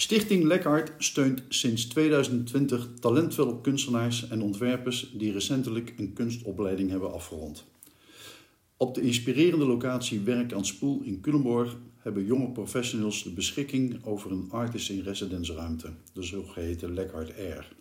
[0.00, 7.64] Stichting Lekhart steunt sinds 2020 talentvolle kunstenaars en ontwerpers die recentelijk een kunstopleiding hebben afgerond.
[8.76, 14.30] Op de inspirerende locatie Werk aan Spoel in Culemborg hebben jonge professionals de beschikking over
[14.30, 17.72] een artist in residence ruimte, de zogeheten Lekhart Air.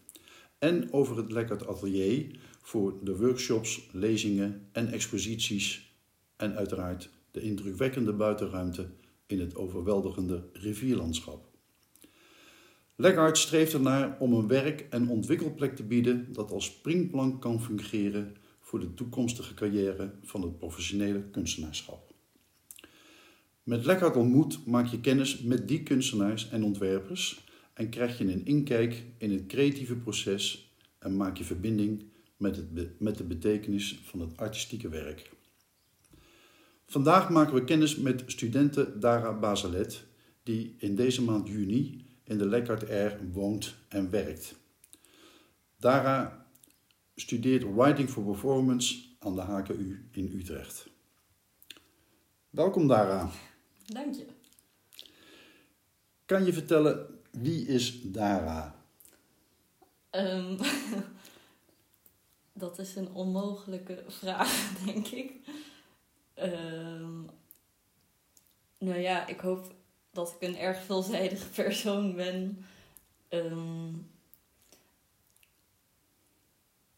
[0.58, 5.94] En over het Lekhart Atelier voor de workshops, lezingen en exposities
[6.36, 8.90] en uiteraard de indrukwekkende buitenruimte
[9.26, 11.49] in het overweldigende rivierlandschap.
[13.02, 18.36] Lekhart streeft ernaar om een werk- en ontwikkelplek te bieden dat als springplank kan fungeren
[18.60, 22.14] voor de toekomstige carrière van het professionele kunstenaarschap.
[23.64, 28.46] Met Lekhart ontmoet maak je kennis met die kunstenaars en ontwerpers en krijg je een
[28.46, 32.04] inkijk in het creatieve proces en maak je verbinding
[32.38, 35.32] met, het met de betekenis van het artistieke werk.
[36.86, 40.04] Vandaag maken we kennis met studenten Dara Bazalet,
[40.44, 44.56] die in deze maand juni in de Lekkert Air woont en werkt.
[45.78, 46.46] Dara
[47.16, 50.90] studeert Writing for Performance aan de HKU in Utrecht.
[52.50, 53.30] Welkom Dara.
[53.86, 54.26] Dank je.
[56.26, 58.76] Kan je vertellen wie is Dara?
[60.12, 60.58] Um,
[62.64, 65.34] dat is een onmogelijke vraag, denk ik.
[66.36, 67.30] Um,
[68.78, 69.79] nou ja, ik hoop
[70.12, 72.66] dat ik een erg veelzijdige persoon ben.
[73.30, 74.10] Um,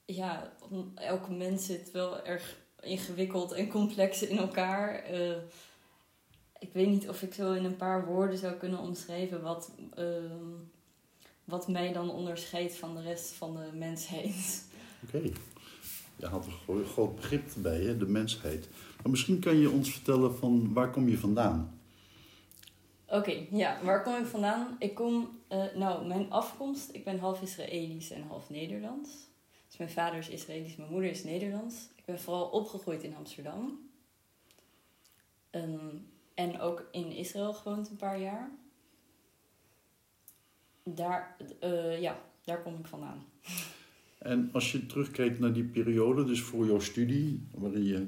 [0.05, 0.53] ja,
[0.95, 5.13] elke mens zit wel erg ingewikkeld en complex in elkaar.
[5.13, 5.35] Uh,
[6.59, 10.05] ik weet niet of ik zo in een paar woorden zou kunnen omschrijven wat, uh,
[11.43, 14.65] wat mij dan onderscheidt van de rest van de mensheid.
[15.05, 15.31] Oké,
[16.15, 17.97] je had een groot begrip bij, hè?
[17.97, 18.69] de mensheid.
[19.01, 21.80] Maar misschien kan je ons vertellen van waar kom je vandaan?
[23.11, 24.75] Oké, ja, waar kom ik vandaan?
[24.79, 29.09] Ik kom, uh, nou, mijn afkomst, ik ben half Israëlisch en half Nederlands.
[29.67, 31.75] Dus mijn vader is Israëlisch, mijn moeder is Nederlands.
[31.95, 33.89] Ik ben vooral opgegroeid in Amsterdam.
[35.51, 38.51] Um, en ook in Israël gewoond een paar jaar.
[40.83, 43.25] Daar, uh, ja, daar kom ik vandaan.
[44.17, 48.07] En als je terugkijkt naar die periode, dus voor jouw studie, waarin je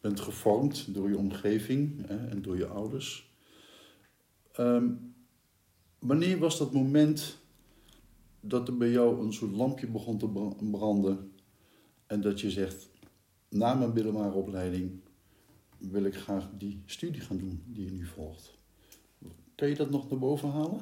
[0.00, 3.29] bent gevormd door je omgeving hè, en door je ouders.
[4.58, 5.14] Um,
[5.98, 7.38] wanneer was dat moment
[8.40, 10.28] dat er bij jou een soort lampje begon te
[10.70, 11.32] branden
[12.06, 12.88] en dat je zegt,
[13.48, 15.00] na mijn middelbare opleiding
[15.78, 18.58] wil ik graag die studie gaan doen die je nu volgt.
[19.54, 20.80] Kan je dat nog naar boven halen?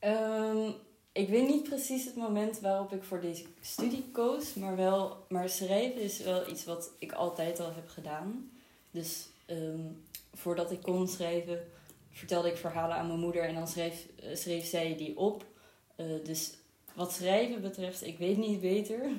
[0.00, 0.74] Um,
[1.12, 5.48] ik weet niet precies het moment waarop ik voor deze studie koos, maar, wel, maar
[5.48, 8.50] schrijven is wel iets wat ik altijd al heb gedaan.
[8.90, 11.58] Dus um, voordat ik kon schrijven,
[12.14, 15.44] vertelde ik verhalen aan mijn moeder en dan schreef, uh, schreef zij die op.
[15.96, 16.54] Uh, dus
[16.94, 19.00] wat schrijven betreft, ik weet niet beter.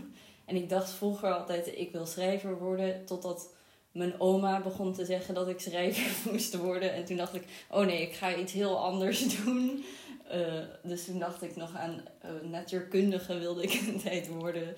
[0.45, 3.53] En ik dacht vroeger altijd, ik wil schrijver worden, totdat
[3.91, 6.93] mijn oma begon te zeggen dat ik schrijver moest worden.
[6.93, 9.83] En toen dacht ik, oh nee, ik ga iets heel anders doen.
[10.33, 14.75] Uh, dus toen dacht ik nog aan uh, natuurkundige wilde ik een tijd worden.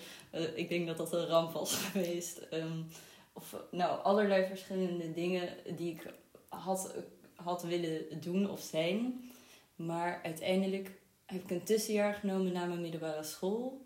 [0.55, 2.41] Ik denk dat dat een ramp was geweest.
[2.53, 2.87] Um,
[3.33, 6.13] of nou, allerlei verschillende dingen die ik
[6.49, 6.93] had,
[7.43, 9.29] had willen doen of zijn.
[9.75, 10.91] Maar uiteindelijk
[11.25, 13.81] heb ik een tussenjaar genomen na mijn middelbare school.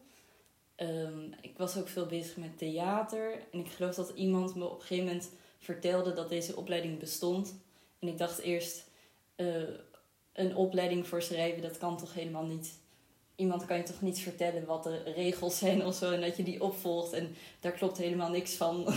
[0.78, 3.34] Um, ik was ook veel bezig met theater.
[3.52, 5.30] En ik geloof dat iemand me op een gegeven moment
[5.60, 7.56] vertelde dat deze opleiding bestond.
[8.00, 8.90] En ik dacht eerst,
[9.36, 9.64] uh,
[10.34, 12.80] een opleiding voor schrijven, dat kan toch helemaal niet.
[13.36, 16.44] Iemand kan je toch niet vertellen wat de regels zijn of zo en dat je
[16.44, 17.14] die opvolgt.
[17.14, 18.94] En daar klopt helemaal niks van.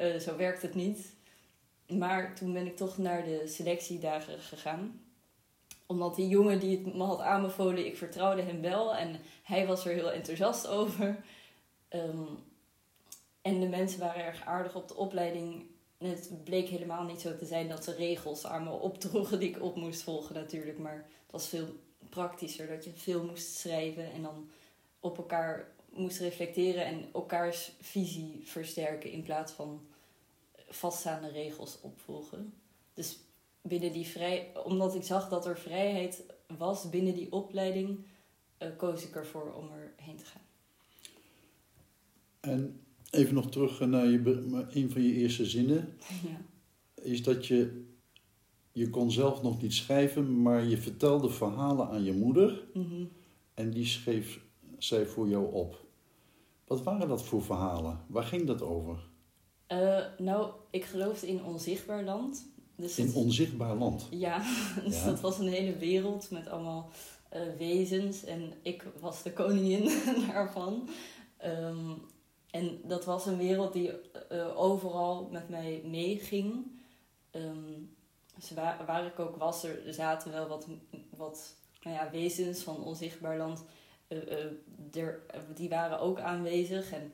[0.00, 1.11] uh, zo werkt het niet.
[1.98, 5.00] Maar toen ben ik toch naar de selectiedagen gegaan
[5.92, 9.84] omdat die jongen die het me had aanbevolen, ik vertrouwde hem wel en hij was
[9.84, 11.24] er heel enthousiast over.
[11.90, 12.38] Um,
[13.42, 15.66] en de mensen waren erg aardig op de opleiding.
[15.98, 19.62] het bleek helemaal niet zo te zijn dat ze regels aan me opdroegen die ik
[19.62, 20.78] op moest volgen natuurlijk.
[20.78, 21.66] Maar het was veel
[22.08, 24.50] praktischer dat je veel moest schrijven en dan
[25.00, 29.86] op elkaar moest reflecteren en elkaars visie versterken in plaats van
[30.72, 32.54] vaststaande regels opvolgen.
[32.94, 33.18] Dus
[33.62, 36.24] binnen die vrij, omdat ik zag dat er vrijheid
[36.58, 38.06] was binnen die opleiding,
[38.58, 40.42] uh, koos ik ervoor om erheen te gaan.
[42.40, 42.80] En
[43.10, 44.20] even nog terug naar je,
[44.70, 45.88] een van je eerste zinnen.
[46.28, 46.40] Ja.
[46.94, 47.84] Is dat je,
[48.72, 52.64] je kon zelf nog niet schrijven, maar je vertelde verhalen aan je moeder.
[52.74, 53.08] Mm -hmm.
[53.54, 54.40] En die schreef
[54.78, 55.84] zij voor jou op.
[56.66, 58.00] Wat waren dat voor verhalen?
[58.06, 59.10] Waar ging dat over?
[59.72, 62.46] Uh, nou, ik geloofde in onzichtbaar land.
[62.76, 64.06] Dus in onzichtbaar land.
[64.10, 64.42] Ja,
[64.84, 65.04] dus ja.
[65.04, 66.90] dat was een hele wereld met allemaal
[67.28, 69.90] eh, wezens en ik was de koningin
[70.32, 70.88] daarvan.
[71.36, 71.90] Ehm,
[72.50, 73.90] en dat was een wereld die
[74.28, 76.66] eh, overal met mij meeging.
[77.30, 77.96] Um,
[78.54, 80.66] waar, waar ik ook was, er zaten wel wat,
[81.16, 83.64] wat nou ja, wezens van onzichtbaar land.
[85.54, 87.12] die waren ook aanwezig en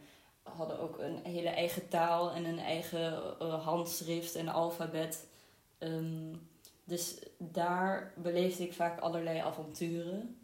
[0.56, 3.22] hadden ook een hele eigen taal en een eigen
[3.62, 5.26] handschrift en alfabet.
[5.78, 6.34] Ehm,
[6.84, 10.36] dus daar beleefde ik vaak allerlei avonturen.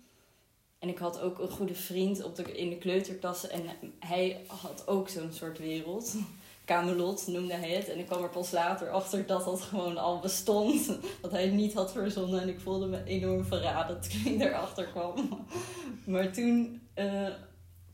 [0.78, 3.48] En ik had ook een goede vriend op de, in de kleuterklasse.
[3.48, 3.62] En
[3.98, 6.14] hij had ook zo'n soort wereld.
[6.64, 7.88] Camelot noemde hij het.
[7.88, 10.86] En ik kwam er pas later achter dat dat gewoon al bestond.
[11.22, 12.40] Dat hij het niet had verzonnen.
[12.40, 15.14] En ik voelde me enorm verraden toen ik erachter kwam.
[16.06, 17.28] Maar toen, uh,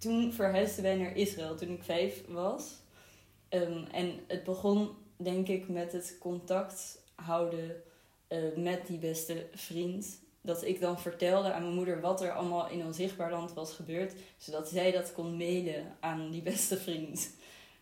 [0.00, 2.81] toen verhuisden wij naar Israël toen ik vijf was.
[3.49, 7.82] Um, en het begon denk ik met het contact houden
[8.29, 10.20] uh, met die beste vriend.
[10.41, 14.14] Dat ik dan vertelde aan mijn moeder wat er allemaal in onzichtbaar land was gebeurd.
[14.38, 17.31] Zodat zij dat kon mailen aan die beste vriend.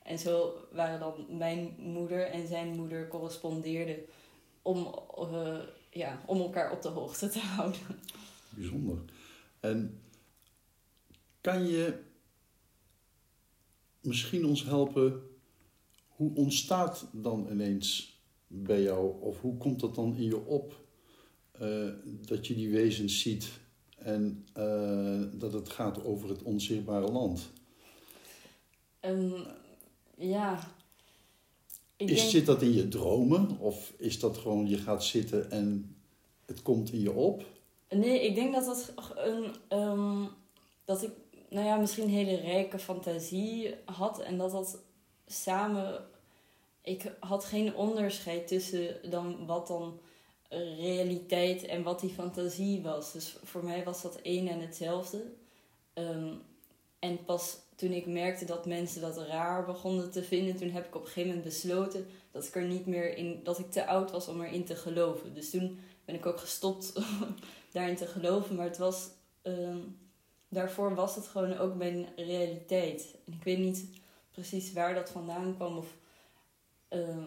[0.02, 3.96] En zo waren dan mijn moeder en zijn moeder correspondeerden
[4.62, 4.94] om,
[5.32, 5.58] uh,
[5.90, 7.80] ja, om elkaar op de hoogte te houden.
[8.50, 8.98] Bijzonder.
[9.60, 10.02] En
[11.40, 12.06] kan je
[14.08, 15.22] misschien ons helpen,
[16.08, 19.20] hoe ontstaat dan ineens bij jou?
[19.20, 20.84] Of hoe komt dat dan in je op
[21.60, 23.48] uh, dat je die wezens ziet
[23.98, 27.50] en uh, dat het gaat over het onzichtbare land?
[29.00, 29.44] Um,
[30.16, 30.72] ja.
[31.96, 32.30] Ik is, denk...
[32.30, 33.58] Zit dat in je dromen?
[33.58, 35.96] Of is dat gewoon je gaat zitten en
[36.46, 37.44] het komt in je op?
[37.90, 39.78] Nee, ik denk dat dat een.
[39.78, 40.28] Um,
[40.84, 41.10] dat ik,
[41.48, 44.78] nou ja, misschien hele rijke fantasie had en dat dat
[45.26, 46.06] samen
[46.82, 50.00] ik had geen onderscheid tussen dan wat dan
[50.48, 53.12] realiteit en wat die fantasie was.
[53.12, 55.22] Dus voor mij was dat één en hetzelfde.
[55.92, 56.34] Ehm,
[56.98, 60.94] en pas toen ik merkte dat mensen dat raar begonnen te vinden, toen heb ik
[60.94, 64.10] op een gegeven moment besloten dat ik er niet meer in, dat ik te oud
[64.10, 65.34] was om erin te geloven.
[65.34, 66.92] Dus toen ben ik ook gestopt
[67.72, 68.56] daarin te geloven.
[68.56, 69.08] Maar het was,
[69.42, 69.78] ehm,
[70.48, 73.16] daarvoor was het gewoon ook mijn realiteit.
[73.26, 73.84] En ik weet niet
[74.30, 75.86] precies waar dat vandaan kwam of
[76.88, 77.24] Ehm,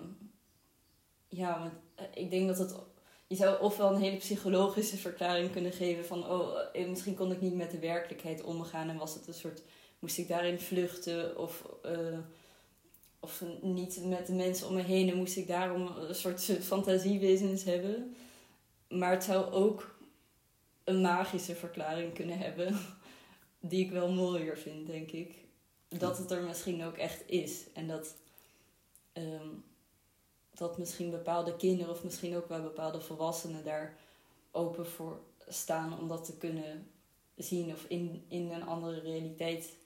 [1.28, 2.76] ja, want eh, ik denk dat het.
[3.28, 7.42] Je zou ofwel een hele psychologische verklaring kunnen geven van, oh, eh, misschien kon ik
[7.42, 9.62] niet met de werkelijkheid omgaan en was het een soort,
[10.00, 12.18] moest ik daarin vluchten of, uh,
[13.20, 17.64] of niet met de mensen om me heen en moest ik daarom een soort fantasiebusiness
[17.64, 18.16] hebben.
[18.90, 19.96] Maar het zou ook
[20.84, 22.76] een magische verklaring kunnen hebben,
[23.62, 25.36] die ik wel mooier vind, denk ik.
[25.88, 28.16] Dat het er misschien ook echt is en dat
[29.14, 29.50] Ehm,
[30.54, 33.98] dat misschien bepaalde kinderen of misschien ook wel bepaalde volwassenen daar
[34.52, 36.88] open voor staan om dat te kunnen
[37.36, 39.78] zien of in, in een andere realiteit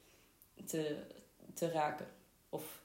[0.65, 0.97] te,
[1.53, 2.07] te raken
[2.49, 2.83] of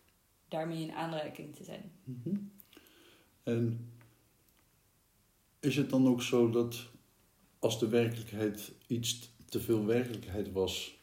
[0.49, 1.93] daarmee in aanraking te zijn.
[2.05, 2.37] Mhm.
[3.43, 3.91] En
[5.61, 6.87] is het dan ook zo dat
[7.59, 10.99] als de werkelijkheid iets te veel werkelijkheid was,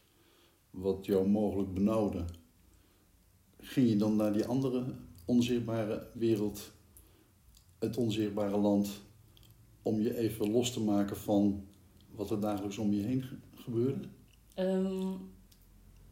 [0.69, 2.25] wat jou mogelijk benauwde,
[3.57, 4.83] ging je dan naar die andere
[5.25, 6.71] onzichtbare wereld,
[7.79, 9.01] het onzichtbare land,
[9.81, 11.65] om je even los te maken van
[12.11, 13.23] wat er dagelijks om je heen
[13.55, 14.07] gebeurde?
[14.53, 15.13] Ehm,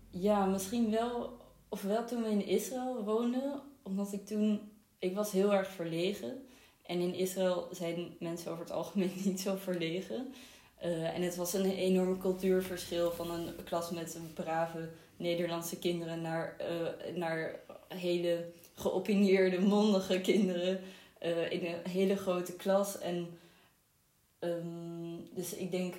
[0.09, 1.37] ja, misschien wel,
[1.69, 4.59] of wel toen we in Israël woonden, omdat ik toen,
[4.99, 6.43] ik was heel erg verlegen.
[6.83, 10.27] En in Israël zijn mensen over het algemeen niet zo verlegen.
[10.85, 16.55] Uh, en het was een enorm cultuurverschil van een klas met brave Nederlandse kinderen naar,
[16.61, 20.79] uh, naar hele geopineerde, mondige kinderen
[21.23, 22.99] uh, in een hele grote klas.
[22.99, 23.27] En
[24.39, 25.95] um, dus ik denk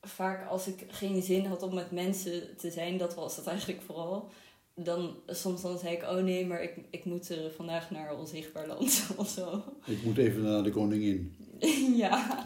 [0.00, 3.80] vaak als ik geen zin had om met mensen te zijn, dat was het eigenlijk
[3.82, 4.28] vooral.
[4.74, 9.06] Dan soms dan zei ik, oh nee, maar ik, ik moet vandaag naar onzichtbaar land
[9.16, 9.62] of zo.
[9.86, 11.36] Ik moet even naar de koningin.
[12.04, 12.44] ja,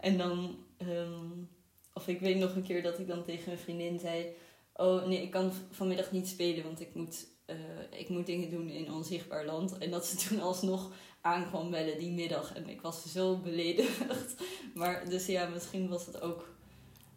[0.00, 1.48] en dan, um,
[1.92, 4.36] of ik weet nog een keer dat ik dan tegen een vriendin zei,
[4.72, 8.68] oh nee, ik kan vanmiddag niet spelen, want ik moet uh, ik moet dingen doen
[8.68, 9.78] in onzichtbaar land.
[9.78, 12.54] En dat ze toen alsnog aankwam bellen die middag.
[12.54, 14.34] En ik was zo beledigd.
[14.74, 16.48] Maar dus ja, misschien was het ook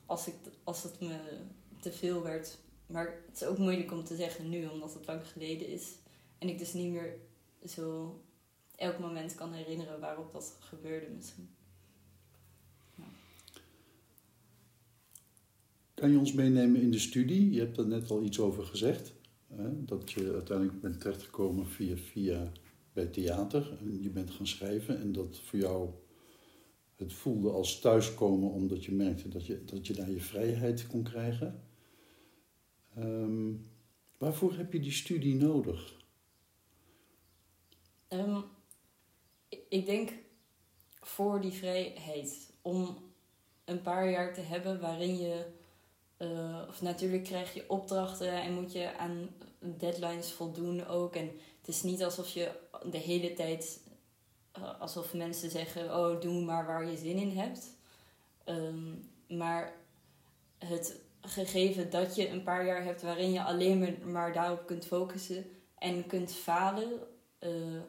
[0.06, 1.18] als, ik, als het me
[1.80, 2.58] te veel werd.
[2.86, 5.96] Maar het is ook moeilijk om te zeggen nu, omdat het lang geleden is.
[6.38, 7.18] En ik dus niet meer
[7.66, 8.20] zo
[8.76, 11.56] elk moment kan herinneren waarop dat gebeurde misschien.
[16.00, 17.52] Kan je ons meenemen in de studie?
[17.52, 19.14] Je hebt er net al iets over gezegd.
[19.48, 22.52] Hè, dat je uiteindelijk bent terechtgekomen via, via
[22.94, 25.90] bij theater en je bent gaan schrijven en dat voor jou
[26.96, 31.04] het voelde als thuiskomen omdat je merkte dat je, dat je daar je vrijheid kon
[31.04, 31.64] krijgen.
[32.96, 33.54] Ehm,
[34.18, 36.06] waarvoor heb je die studie nodig?
[38.08, 38.42] Ehm,
[39.70, 40.14] ik denk
[41.00, 42.54] voor die vrijheid.
[42.62, 42.98] Om
[43.66, 45.58] een paar jaar te hebben waarin je.
[46.20, 51.16] Uh, of natuurlijk krijg je opdrachten en moet je aan deadlines voldoen ook.
[51.16, 52.52] En het is niet alsof je
[52.92, 53.80] de hele tijd.
[54.58, 57.78] Uh, alsof mensen zeggen: Oh, doe maar waar je zin in hebt.
[58.46, 59.74] Um, maar
[60.58, 65.46] het gegeven dat je een paar jaar hebt waarin je alleen maar daarop kunt focussen
[65.78, 66.92] en kunt falen.
[67.40, 67.82] Uh,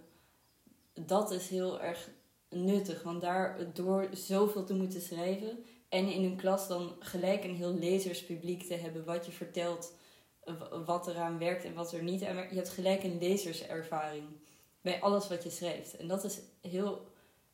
[0.92, 2.08] dat is heel erg
[2.48, 3.02] nuttig.
[3.02, 7.74] Want daar door zoveel te moeten schrijven en in een klas dan gelijk een heel
[7.74, 9.92] lezerspubliek te hebben wat je vertelt,
[10.84, 12.22] wat eraan werkt en wat er niet.
[12.22, 14.24] En je hebt gelijk een lezerservaring
[14.80, 15.96] bij alles wat je schrijft.
[15.96, 17.06] En dat is heel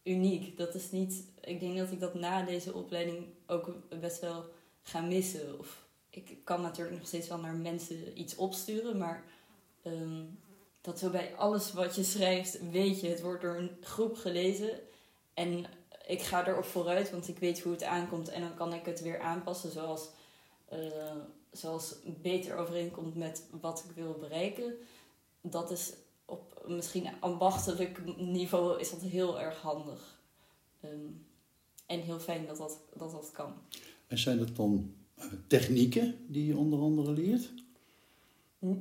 [0.02, 0.56] uniek.
[0.56, 1.24] Dat is niet.
[1.40, 4.44] Ik denk dat ik dat na deze opleiding ook best wel
[4.82, 5.58] ga missen.
[5.58, 9.24] Of ik kan natuurlijk nog steeds wel naar mensen iets opsturen, maar
[9.82, 10.24] ehm,
[10.80, 14.70] dat zo bij alles wat je schrijft, weet je, het wordt door een groep gelezen.
[15.34, 15.64] En
[16.06, 18.28] ik ga erop vooruit, want ik weet hoe het aankomt.
[18.28, 20.08] En dan kan ik het weer aanpassen zoals,
[20.72, 20.78] uh,
[21.52, 24.74] zoals beter overeenkomt met wat ik wil bereiken.
[25.40, 25.92] Dat is
[26.24, 30.20] op misschien ambachtelijk niveau is dat heel erg handig.
[30.80, 30.92] Ehm,
[31.86, 33.52] en heel fijn dat dat, dat dat kan.
[34.06, 37.50] En zijn het dan eh, technieken die je onder andere leert?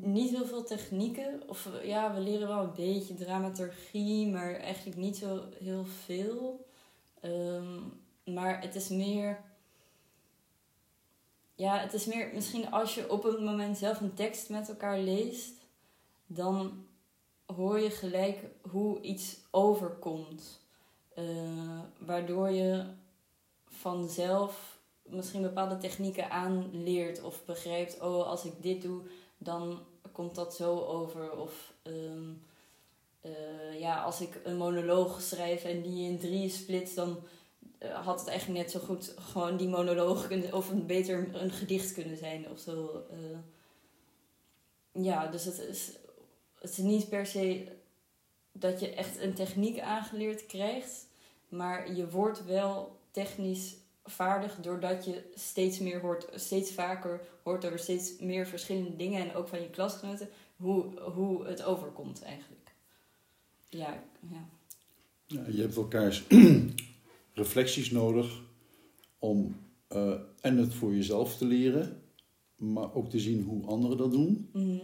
[0.02, 1.42] niet heel veel technieken.
[1.48, 6.66] Of ja, we leren wel een beetje dramaturgie, maar eigenlijk niet zo heel veel.
[7.26, 7.80] Ehm,
[8.36, 9.44] maar het is meer.
[11.56, 15.00] Ja, het is meer misschien als je op een moment zelf een tekst met elkaar
[15.00, 15.54] leest,
[16.28, 16.86] dan
[17.46, 18.40] hoor je gelijk
[18.70, 20.64] hoe iets overkomt.
[21.18, 22.86] Uh, waardoor je
[23.68, 29.02] vanzelf misschien bepaalde technieken aanleert of begrijpt: oh, als ik dit doe,
[29.38, 29.80] dan
[30.12, 31.38] komt dat zo over.
[31.38, 32.34] Of ehm,
[33.26, 37.24] eh, ja, als ik een monoloog schrijf en die in drie splits, dan
[37.80, 41.52] uh, had het eigenlijk net zo goed gewoon die monoloog kunnen, of een beter een
[41.52, 43.06] gedicht kunnen zijn of zo.
[43.14, 43.38] Uh,
[45.04, 45.92] ja, dus het is,
[46.60, 47.68] het is niet per se
[48.52, 51.08] dat je echt een techniek aangeleerd krijgt,
[51.50, 57.80] maar je wordt wel technisch vaardig doordat je steeds meer hoort, steeds vaker hoort over
[57.80, 62.65] steeds meer verschillende dingen en ook van je klasgenoten, hoe, hoe het overkomt eigenlijk.
[63.76, 64.48] Ja, ja.
[65.26, 66.24] ja je hebt elkaars
[67.34, 68.42] reflecties nodig
[69.20, 69.56] om
[69.90, 72.02] uh, en het voor jezelf te leren,
[72.56, 74.50] maar ook te zien hoe anderen dat doen.
[74.54, 74.82] Mm.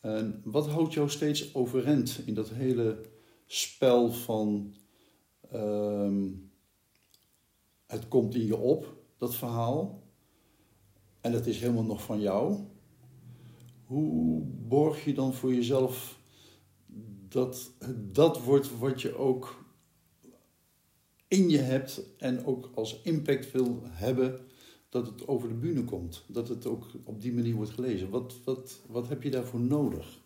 [0.00, 3.00] En wat houdt jou steeds overeind in dat hele
[3.46, 4.74] spel van.
[5.50, 6.28] Ehm,
[7.86, 10.02] het komt in je op, dat verhaal.
[11.20, 12.58] En het is helemaal nog van jou.
[13.84, 16.19] Hoe borg je dan voor jezelf
[17.30, 17.70] dat
[18.12, 19.64] dat wordt wat je ook
[21.28, 24.40] in je hebt en ook als impact wil hebben
[24.88, 26.24] dat het over de bühne komt.
[26.26, 28.10] Dat het ook op die manier wordt gelezen.
[28.10, 30.18] Wat, wat, wat heb je daarvoor nodig?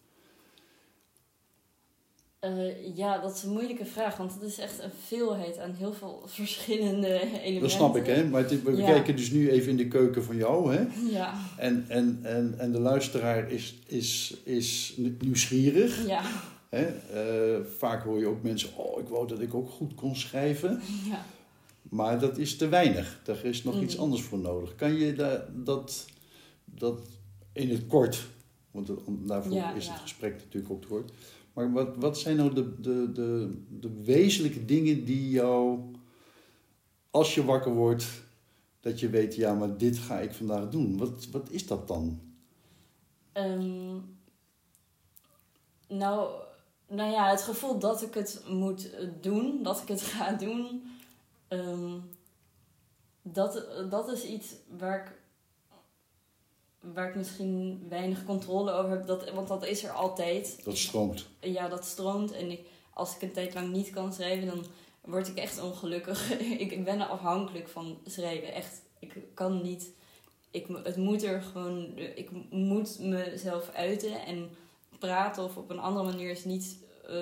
[2.41, 5.93] Uh, ja, dat is een moeilijke vraag, want het is echt een veelheid aan heel
[5.93, 7.61] veel verschillende elementen.
[7.61, 8.29] Dat snap ik, hè?
[8.29, 10.87] Maar we kijken dus nu even in de keuken van jou, hè?
[11.11, 11.35] Ja.
[11.59, 16.07] En, en, en, en de luisteraar is, is, is nieuwsgierig.
[16.07, 16.23] Ja.
[16.75, 16.87] Hè?
[17.59, 20.81] Uh, vaak hoor je ook mensen, oh, ik wou dat ik ook goed kon schrijven.
[21.11, 21.25] Ja.
[21.83, 23.21] Maar dat is te weinig.
[23.25, 24.01] Daar is nog iets mm.
[24.01, 24.75] anders voor nodig.
[24.75, 26.07] Kan je da dat,
[26.65, 27.01] dat
[27.53, 28.27] in het kort,
[28.71, 31.13] want daarvoor is het gesprek natuurlijk ook te kort
[31.55, 35.81] maar wat, wat zijn nou de, de, de, de wezenlijke dingen die jou,
[37.11, 38.07] als je wakker wordt,
[38.81, 40.99] dat je weet, ja, maar dit ga ik vandaag doen.
[40.99, 42.21] Wat, wat is dat dan?
[43.33, 44.17] Um,
[45.89, 46.31] nou,
[46.87, 50.93] nou ja, het gevoel dat ik het moet doen, dat ik het ga doen,
[51.49, 52.11] um,
[53.23, 55.23] dat, dat is iets waar ik
[56.93, 59.07] waar ik misschien weinig controle over heb.
[59.07, 60.65] Dat, want dat is er altijd.
[60.65, 61.27] Dat stroomt.
[61.41, 62.33] Ja, dat stroomt.
[62.33, 62.61] En ik,
[62.93, 64.65] als ik een tijd lang niet kan schrijven, dan
[65.01, 66.31] word ik echt ongelukkig.
[66.63, 68.55] ik, ik ben afhankelijk van schrijven.
[68.55, 69.91] Echt, ik kan niet.
[70.51, 71.99] Ik, het moet er gewoon.
[71.99, 74.51] Ik moet mezelf uiten en
[74.99, 76.77] praten of op een andere manier is niet.
[77.11, 77.19] Uh,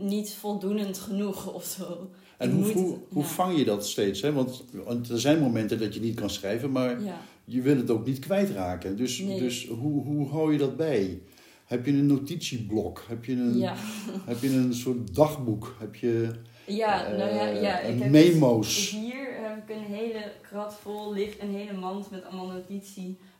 [0.00, 2.10] niet voldoenend genoeg of zo.
[2.38, 4.20] En hoe, hoe, hoe vang je dat steeds?
[4.20, 4.32] Hè?
[4.32, 7.90] Want, want, er zijn momenten dat je niet kan schrijven, maar ja je wil het
[7.90, 8.96] ook niet kwijtraken.
[8.96, 11.22] Dus, dus hoe, hoe hou je dat bij?
[11.64, 13.04] Heb je een notitieblok?
[13.08, 13.62] Heb je een,
[14.30, 15.76] heb je een soort dagboek?
[15.78, 16.30] Heb je,
[16.66, 17.80] Ja, nou ja, ja.
[17.80, 18.74] eh, Ik heb memo's.
[18.74, 22.52] dus- hier heb ik een hele krat vol, ligt een hele mand met allemaal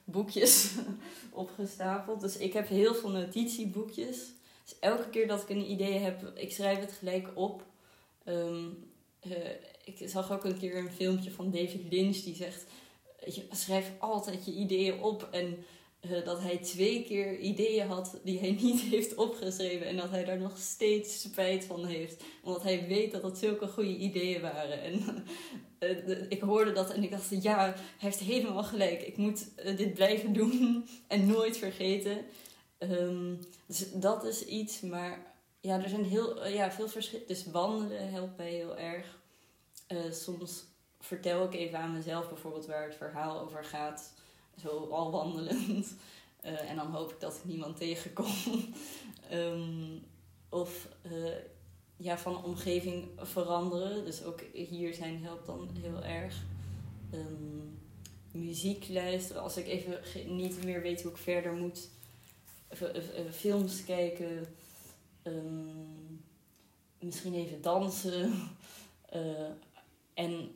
[0.04, 0.72] notitieboekjes
[1.42, 2.20] opgestapeld.
[2.20, 4.16] Dus ik heb heel veel notitieboekjes.
[4.64, 7.62] Dus elke keer dat ik een idee heb, ik schrijf het gelijk op.
[8.24, 8.68] Ehm,
[9.20, 9.50] eh,
[9.84, 12.64] ik zag ook een keer een filmpje van David Lynch die zegt:
[13.24, 15.28] je schrijf altijd je ideeën op.
[15.30, 15.64] En
[16.10, 19.86] eh, dat hij twee keer ideeën had die hij niet heeft opgeschreven.
[19.86, 22.22] En dat hij daar nog steeds spijt van heeft.
[22.42, 24.82] Omdat hij weet dat het zulke goede ideeën waren.
[24.82, 25.24] En
[25.78, 29.02] eh, ik hoorde dat en ik dacht, ja, hij heeft helemaal gelijk.
[29.02, 32.24] Ik moet eh, dit blijven doen en nooit vergeten.
[32.78, 33.34] Ehm,
[33.66, 37.26] dus dat is iets, maar ja, er zijn heel, ja, veel verschillen.
[37.26, 39.22] Dus wandelen helpt mij heel erg.
[40.10, 40.64] Soms
[41.00, 44.12] vertel ik even aan mezelf bijvoorbeeld waar het verhaal over gaat.
[44.60, 45.94] Zo al wandelend.
[46.44, 48.26] Eh, en dan hoop ik dat ik niemand tegenkom.
[49.28, 49.98] Ehm,
[50.48, 51.12] of eh,
[51.96, 54.04] ja, van omgeving veranderen.
[54.04, 56.42] Dus ook hier zijn helpt dan heel erg.
[57.10, 59.42] Ehm, muziek luisteren.
[59.42, 60.00] Als ik even
[60.36, 61.88] niet meer weet hoe ik verder moet.
[62.68, 64.46] Eh, films kijken.
[65.22, 66.14] Ehm,
[66.98, 68.32] misschien even dansen.
[70.14, 70.50] En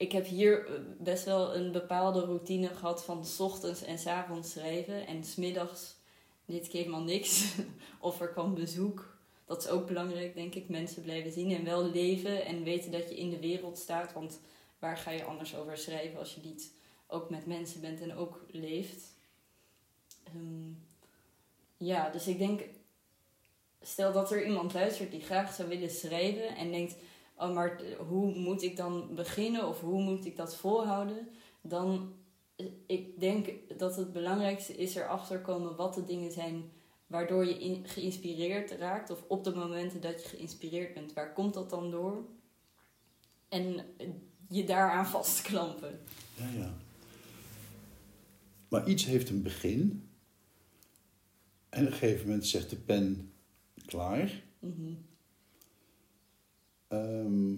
[0.00, 4.06] ik heb hier eh, best wel een bepaalde routine gehad van 's ochtends en 's
[4.06, 5.06] avonds schrijven.
[5.06, 5.94] En 's middags
[6.44, 7.54] deed ik helemaal niks.
[8.00, 9.16] of er kwam bezoek.
[9.44, 10.68] Dat is ook belangrijk, denk ik.
[10.68, 14.12] Mensen blijven zien en wel leven en weten dat je in de wereld staat.
[14.12, 14.40] Want
[14.78, 16.72] waar ga je anders over schrijven als je niet
[17.06, 19.04] ook met mensen bent en ook leeft?
[20.24, 20.72] Ehm,
[21.76, 22.62] ja, dus ik denk,
[23.80, 26.94] stel dat er iemand luistert die graag zou willen schrijven en denkt,
[27.40, 31.28] oh maar hoe moet ik dan beginnen of hoe moet ik dat volhouden?
[31.60, 32.12] Dan,
[32.56, 36.70] eh, ik denk dat het belangrijkste is erachter komen wat de dingen zijn
[37.06, 41.12] waardoor je in- geïnspireerd raakt of op de momenten dat je geïnspireerd bent.
[41.12, 42.24] Waar komt dat dan door?
[43.48, 44.08] En eh,
[44.48, 46.00] je daaraan vastklampen.
[46.36, 46.74] Ja, ja.
[48.68, 50.08] Maar iets heeft een begin.
[51.68, 53.32] En op een gegeven moment zegt de pen
[53.86, 54.42] klaar.
[54.58, 54.92] Mhm.
[56.90, 57.54] Ehm,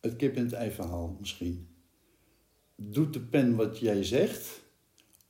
[0.00, 1.68] het kip en het ei verhaal misschien.
[2.74, 4.60] Doet de pen wat jij zegt?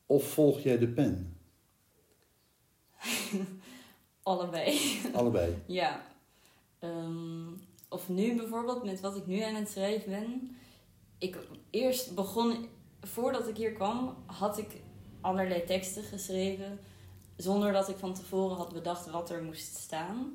[0.06, 1.36] Of volg jij de pen?
[4.22, 4.78] Allebei.
[5.12, 5.62] Allebei.
[5.66, 6.06] Ja.
[6.78, 7.48] Ehm,
[7.88, 10.56] of nu bijvoorbeeld, met wat ik nu aan het schrijven ben.
[11.18, 11.38] Ik
[11.70, 12.68] eerst begon,
[13.00, 14.82] voordat ik hier kwam, had ik
[15.20, 16.78] allerlei teksten geschreven.
[17.36, 20.32] Zonder dat ik van tevoren had bedacht wat er moest staan.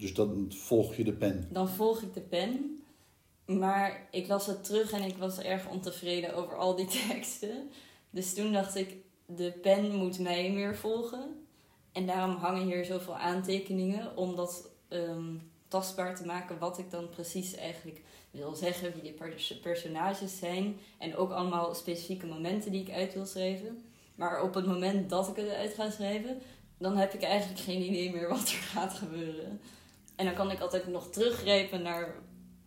[0.00, 1.48] Dus dan volg je de pen.
[1.52, 2.82] Dan volg ik de pen.
[3.46, 7.70] Maar ik las het terug en ik was erg ontevreden over al die teksten.
[8.10, 11.46] Dus toen dacht ik, de pen moet mij meer volgen.
[11.92, 15.34] En daarom hangen hier zoveel aantekeningen om dat ehm,
[15.68, 20.76] tastbaar te maken wat ik dan precies eigenlijk wil zeggen, wie die pers- personages zijn.
[20.98, 23.84] En ook allemaal specifieke momenten die ik uit wil schrijven.
[24.14, 26.40] Maar op het moment dat ik het uit ga schrijven,
[26.78, 29.60] dan heb ik eigenlijk geen idee meer wat er gaat gebeuren.
[30.20, 32.14] En dan kan ik altijd nog teruggrijpen naar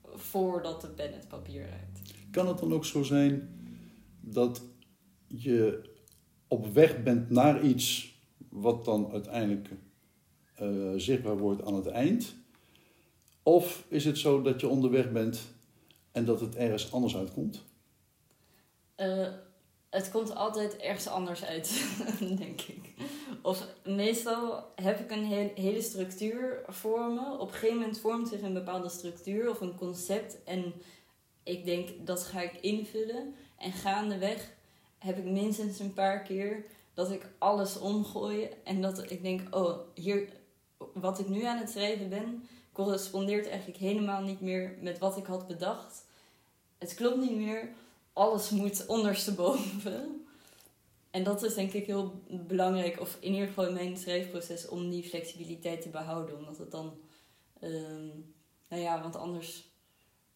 [0.04, 2.14] voordat de pen het papier raakt.
[2.32, 3.50] Kan het dan ook zo zijn
[4.22, 4.62] dat
[5.28, 5.90] je
[6.48, 8.16] op weg bent naar iets
[8.50, 9.70] wat dan uiteindelijk
[10.56, 12.36] eh, zichtbaar wordt aan het eind?
[13.44, 15.42] Of is het zo dat je onderweg bent
[16.12, 17.64] en dat het ergens anders uitkomt?
[18.96, 19.28] Eh,
[19.94, 21.86] het komt altijd ergens anders uit,
[22.38, 22.94] denk ik.
[23.42, 27.38] Of meestal heb ik een he- hele structuur voor me.
[27.38, 30.44] Op een gegeven moment vormt zich een bepaalde structuur of een concept.
[30.44, 30.74] En
[31.44, 33.36] ik denk, dat ga ik invullen.
[33.58, 34.50] En gaandeweg
[34.98, 38.50] heb ik minstens een paar keer dat ik alles omgooi.
[38.64, 40.28] En dat ik denk, oh, hier,
[40.94, 45.26] wat ik nu aan het schrijven ben, correspondeert eigenlijk helemaal niet meer met wat ik
[45.26, 46.06] had bedacht.
[46.78, 47.70] Het klopt niet meer.
[48.14, 50.26] Alles moet ondersteboven.
[51.12, 54.90] En dat is denk ik heel belangrijk, of in ieder geval in mijn schrijfproces, om
[54.90, 56.38] die flexibiliteit te behouden.
[56.38, 56.94] Omdat het dan,
[57.60, 58.08] ehm,
[58.70, 59.70] nou ja, want anders,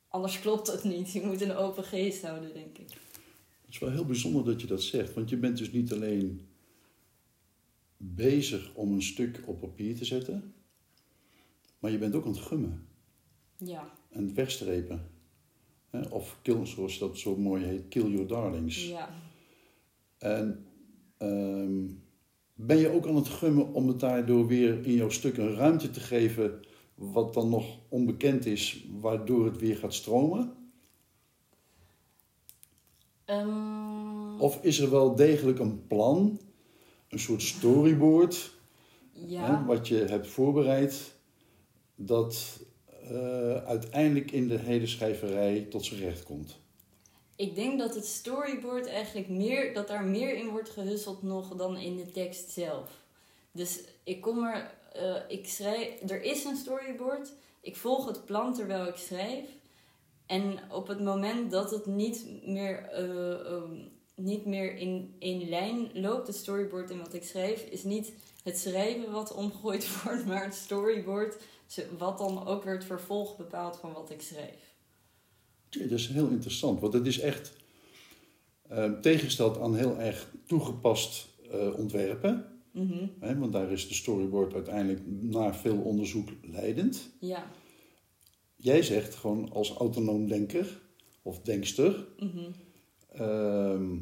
[0.08, 1.12] anders klopt het niet.
[1.12, 2.90] Je moet een open geest houden, denk ik.
[2.90, 6.48] Het is wel heel bijzonder dat je dat zegt, want je bent dus niet alleen
[7.98, 10.54] bezig om een stuk op papier te zetten,
[11.80, 12.88] maar je bent ook aan het gummen
[13.58, 15.17] Ja, en het wegstrepen.
[16.10, 18.88] Of kill, zoals dat zo mooi heet, kill your darlings.
[18.88, 19.10] ja.
[20.18, 20.66] En
[21.18, 21.86] ehm,
[22.54, 25.90] ben je ook aan het gummen om het daardoor weer in jouw stuk een ruimte
[25.90, 26.60] te geven
[26.96, 30.54] wat dan nog onbekend is, waardoor het weer gaat stromen?
[33.26, 36.40] Ehm, Of is er wel degelijk een plan,
[37.10, 38.52] een soort storyboard,
[39.12, 39.58] ja.
[39.60, 41.16] hè, wat je hebt voorbereid,
[41.96, 42.62] dat
[43.10, 46.58] eh, uiteindelijk in de hele schrijverij tot zijn recht komt?
[47.36, 51.78] Ik denk dat het storyboard eigenlijk meer, dat daar meer in wordt gehusseld nog dan
[51.78, 52.90] in de tekst zelf.
[53.52, 58.54] Dus ik kom er, eh, ik schrijf, er is een storyboard, ik volg het plan
[58.54, 59.46] terwijl ik schrijf.
[60.26, 63.72] En op het moment dat het niet meer, eh, ehm,
[64.16, 68.58] niet meer in één lijn loopt, het storyboard en wat ik schrijf, is niet het
[68.58, 71.38] schrijven wat omgegooid wordt, maar het storyboard,
[71.98, 74.76] wat dan ook weer het vervolg bepaalt van wat ik schrijf.
[75.70, 77.54] Dat is heel interessant, want het is echt
[78.72, 82.52] uh, tegengesteld aan heel erg toegepast uh, ontwerpen.
[82.72, 87.10] Mm Hè, want daar is de storyboard uiteindelijk na veel onderzoek leidend.
[87.20, 87.52] Ja.
[88.56, 90.80] Jij zegt gewoon als autonoom denker
[91.22, 92.52] of denkster, Mhm.
[93.14, 93.98] ehm,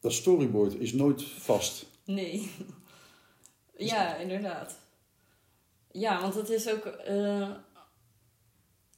[0.00, 1.86] dat storyboard is nooit vast.
[2.04, 2.50] Nee.
[3.76, 4.78] ja, inderdaad.
[5.98, 6.84] Ja, want het is ook.
[6.84, 7.50] eh,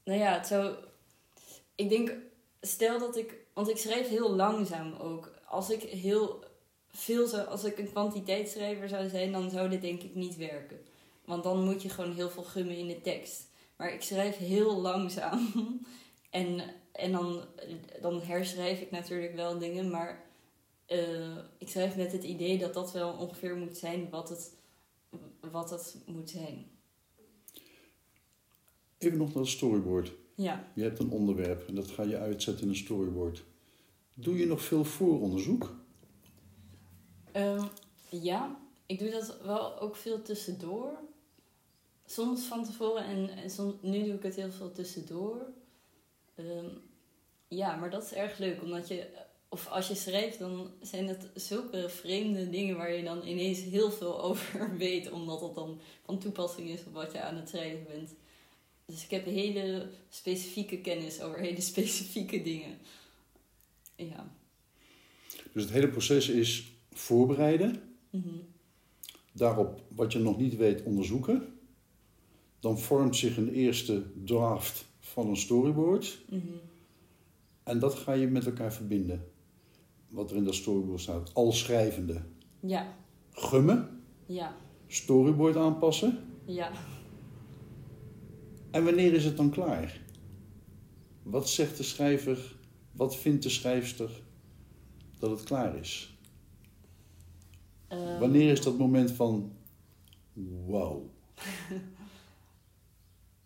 [0.05, 0.75] nou ja, het zou.
[1.75, 2.13] Ik denk,
[2.61, 3.35] stel dat ik.
[3.55, 5.33] Want ik schrijf heel langzaam ook.
[5.45, 6.45] Als ik heel
[6.91, 7.47] veel zou.
[7.47, 10.81] Als ik een kwantiteitsschrijver zou zijn, dan zou dit denk ik niet werken.
[11.25, 13.49] Want dan moet je gewoon heel veel gummen in de tekst.
[13.77, 15.53] Maar ik schrijf heel langzaam.
[16.31, 17.45] en en dan,
[18.01, 20.25] dan herschrijf ik natuurlijk wel dingen, maar
[20.87, 24.55] eh, ik schrijf met het idee dat dat wel ongeveer moet zijn wat het,
[25.51, 26.70] wat het moet zijn.
[29.01, 30.13] Even nog naar het storyboard.
[30.35, 30.65] Ja.
[30.75, 33.43] Je hebt een onderwerp en dat ga je uitzetten in een storyboard.
[34.15, 35.75] Doe je nog veel vooronderzoek?
[37.33, 37.65] Ehm,
[38.11, 40.99] ja, ik doe dat wel ook veel tussendoor.
[42.07, 45.47] Soms van tevoren en, en soms, nu doe ik het heel veel tussendoor.
[46.35, 46.69] Ehm,
[47.49, 49.07] ja, maar dat is erg leuk, omdat je,
[49.49, 53.91] of als je schrijft, dan zijn het zulke vreemde dingen waar je dan ineens heel
[53.91, 57.85] veel over weet, omdat het dan van toepassing is op wat je aan het schrijven
[57.85, 58.15] bent.
[58.91, 62.79] Dus ik heb hele specifieke kennis over hele specifieke dingen.
[63.97, 64.33] Ja.
[65.53, 68.29] Dus het hele proces is voorbereiden, Mhm.
[69.33, 71.59] daarop wat je nog niet weet onderzoeken.
[72.61, 76.47] Dan vormt zich een eerste draft van een storyboard Mhm.
[77.63, 79.25] en dat ga je met elkaar verbinden.
[80.09, 81.35] Wat er in dat storyboard staat.
[81.35, 82.23] Al schrijvende.
[82.61, 82.97] Ja,
[83.33, 86.19] Gummen, ja, storyboard aanpassen.
[86.47, 86.73] ja.
[88.71, 90.01] En wanneer is het dan klaar?
[91.23, 92.57] Wat zegt de schrijver,
[92.93, 94.11] wat vindt de schrijfster
[95.19, 96.19] dat het klaar is?
[97.89, 99.53] Ehm, Wanneer is dat moment van
[100.67, 101.11] wauw?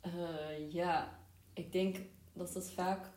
[0.00, 1.18] eh, ja,
[1.52, 1.96] ik denk
[2.32, 3.10] dat het vaak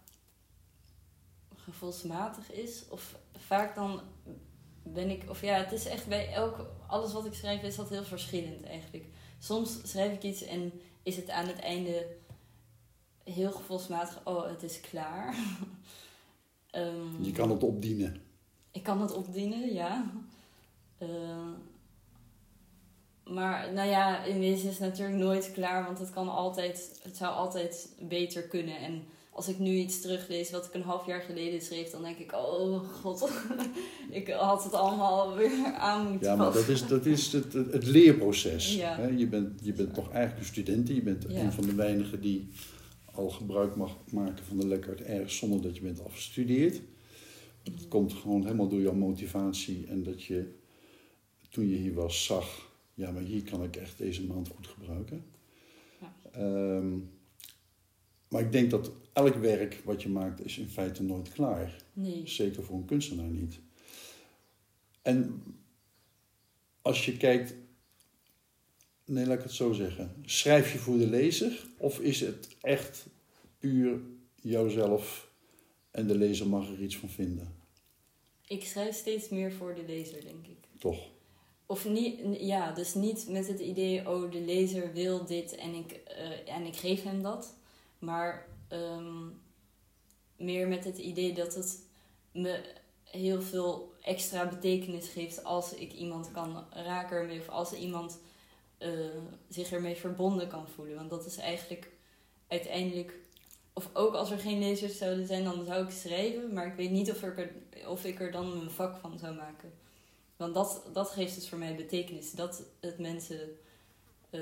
[1.55, 2.87] gevoelsmatig is.
[2.89, 4.01] Of vaak dan
[4.83, 5.29] ben ik...
[5.29, 6.65] Of ja, het is echt bij elk...
[6.87, 9.05] Alles wat ik schrijf is dat heel verschillend eigenlijk.
[9.39, 10.71] Soms schrijf ik iets en
[11.07, 12.07] is het aan het einde
[13.23, 14.21] heel gevoelsmatig...
[14.23, 15.35] Oh, het is klaar.
[16.71, 18.21] Ehm, Je kan het opdienen.
[18.71, 20.11] Ik kan het opdienen, ja.
[20.97, 21.49] Eh,
[23.23, 27.17] maar nou ja, in wezen is het natuurlijk nooit klaar, want het kan altijd, het
[27.17, 28.77] zou altijd beter kunnen.
[28.77, 29.03] En
[29.37, 32.33] als ik nu iets teruglees wat ik een half jaar geleden schreef, dan denk ik,
[32.33, 33.29] oh god,
[34.09, 37.85] ik had het allemaal weer aan moeten Ja, maar dat is, dat is het, het,
[37.85, 38.75] leerproces.
[38.75, 39.07] Ja.
[39.07, 40.87] Je bent, je bent toch eigenlijk een student.
[40.87, 41.39] Je bent Ja.
[41.39, 42.49] een van de weinigen die
[43.05, 46.81] al gebruik mag maken van de Lekkert ergens zonder dat je bent afgestudeerd.
[47.63, 50.53] Het komt gewoon helemaal door jouw motivatie en dat je
[51.49, 55.25] toen je hier was zag, ja, maar hier kan ik echt deze maand goed gebruiken.
[55.99, 56.13] Ja.
[56.31, 56.97] Ehm,
[58.27, 61.83] maar ik denk dat elk werk wat je maakt is in feite nooit klaar.
[61.93, 62.21] Nee.
[62.27, 63.59] Zeker voor een kunstenaar niet.
[65.01, 65.43] En
[66.81, 67.53] als je kijkt,
[69.05, 70.15] nee, laat ik het zo zeggen.
[70.25, 73.05] Schrijf je voor de lezer of is het echt
[73.59, 73.99] puur
[74.35, 75.31] jouzelf
[75.91, 77.55] en de lezer mag er iets van vinden?
[78.47, 80.67] Ik schrijf steeds meer voor de lezer, denk ik.
[80.79, 81.09] Toch?
[81.65, 85.91] Of niet, ja, dus niet met het idee, oh, de lezer wil dit en ik,
[85.91, 87.56] eh, en ik geef hem dat.
[87.99, 89.27] Maar ehm,
[90.35, 91.85] meer met het idee dat het
[92.31, 98.19] me heel veel extra betekenis geeft als ik iemand kan raken ermee of als iemand
[98.77, 98.89] eh,
[99.49, 100.95] zich ermee verbonden kan voelen.
[100.95, 101.91] Want dat is eigenlijk
[102.47, 103.13] uiteindelijk,
[103.73, 106.91] of ook als er geen lezers zouden zijn, dan zou ik schrijven, maar ik weet
[106.91, 107.51] niet of ik er,
[107.87, 109.73] of ik er dan een vak van zou maken.
[110.35, 112.31] Want dat, dat geeft dus voor mij betekenis.
[112.31, 113.57] Dat het mensen.
[114.29, 114.39] eh,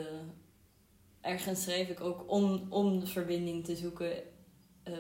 [1.26, 4.12] ergens schrijf ik ook om, om de verbinding te zoeken.
[4.84, 4.94] eh,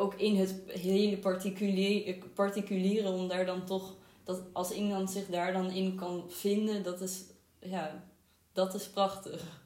[0.00, 3.96] ook in het hele particulier, particuliere, om daar dan toch.
[4.24, 7.22] Dat als iemand zich daar dan in kan vinden, dat is.
[7.60, 8.04] Ja,
[8.52, 9.64] dat is prachtig.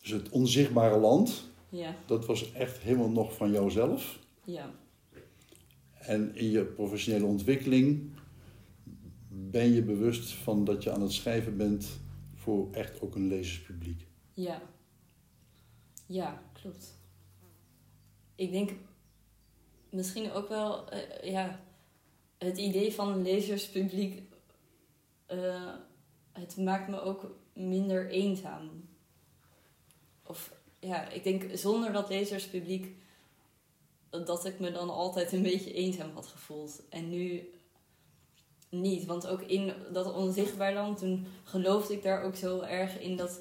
[0.00, 4.18] Dus het onzichtbare land, Ja, dat was echt helemaal nog van jouzelf.
[4.44, 4.70] ja.
[5.98, 8.10] En in je professionele ontwikkeling
[9.28, 11.86] ben je bewust van dat je aan het schrijven bent
[12.72, 14.06] echt ook een lezerspubliek.
[14.34, 14.62] Ja.
[16.06, 16.98] Ja, klopt.
[18.34, 18.70] Ik denk
[19.90, 21.60] misschien ook wel, eh, ja,
[22.38, 24.22] het idee van een lezerspubliek,
[25.26, 25.74] eh,
[26.32, 28.88] het maakt me ook minder eenzaam.
[30.22, 32.96] Of ja, ik denk zonder dat lezerspubliek
[34.10, 36.82] dat ik me dan altijd een beetje eenzaam had gevoeld.
[36.88, 37.50] En nu
[38.68, 43.16] niet, want ook in dat onzichtbaar land, toen geloofde ik daar ook zo erg in
[43.16, 43.40] dat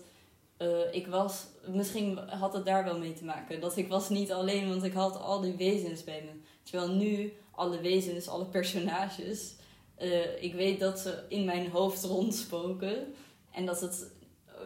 [0.57, 3.61] eh, ik was, misschien had het daar wel mee te maken.
[3.61, 6.31] Dat ik was niet alleen, want ik had al die wezens bij me.
[6.63, 9.55] Terwijl nu alle wezens, alle personages,
[9.95, 13.13] eh, ik weet dat ze in mijn hoofd rondspoken.
[13.51, 14.11] En dat, het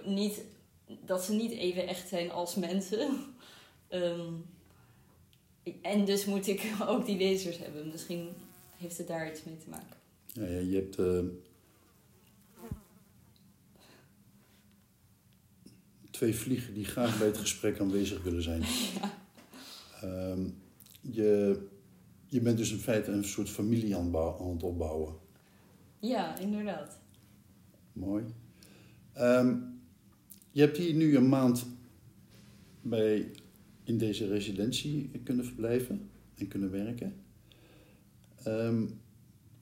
[0.03, 0.43] niet,
[1.05, 3.09] dat ze niet even echt zijn als mensen.
[3.87, 4.33] Ehm,
[5.81, 7.87] en dus moet ik ook die lezers hebben.
[7.87, 8.29] Misschien
[8.77, 10.00] heeft het daar iets mee te maken.
[10.33, 11.19] Ja, je hebt eh,
[16.11, 18.63] twee vliegen die graag bij het gesprek aanwezig willen zijn.
[20.01, 20.49] Ehm,
[21.01, 21.61] je,
[22.25, 25.13] je bent dus in feite een soort familie aan, het bouw- aan het opbouwen.
[25.99, 26.99] Ja, inderdaad.
[27.93, 28.23] Mooi.
[29.13, 29.55] Ehm,
[30.51, 31.65] je hebt hier nu een maand
[32.81, 33.31] bij,
[33.83, 37.15] in deze residentie kunnen verblijven en kunnen werken.
[38.43, 38.85] Ehm,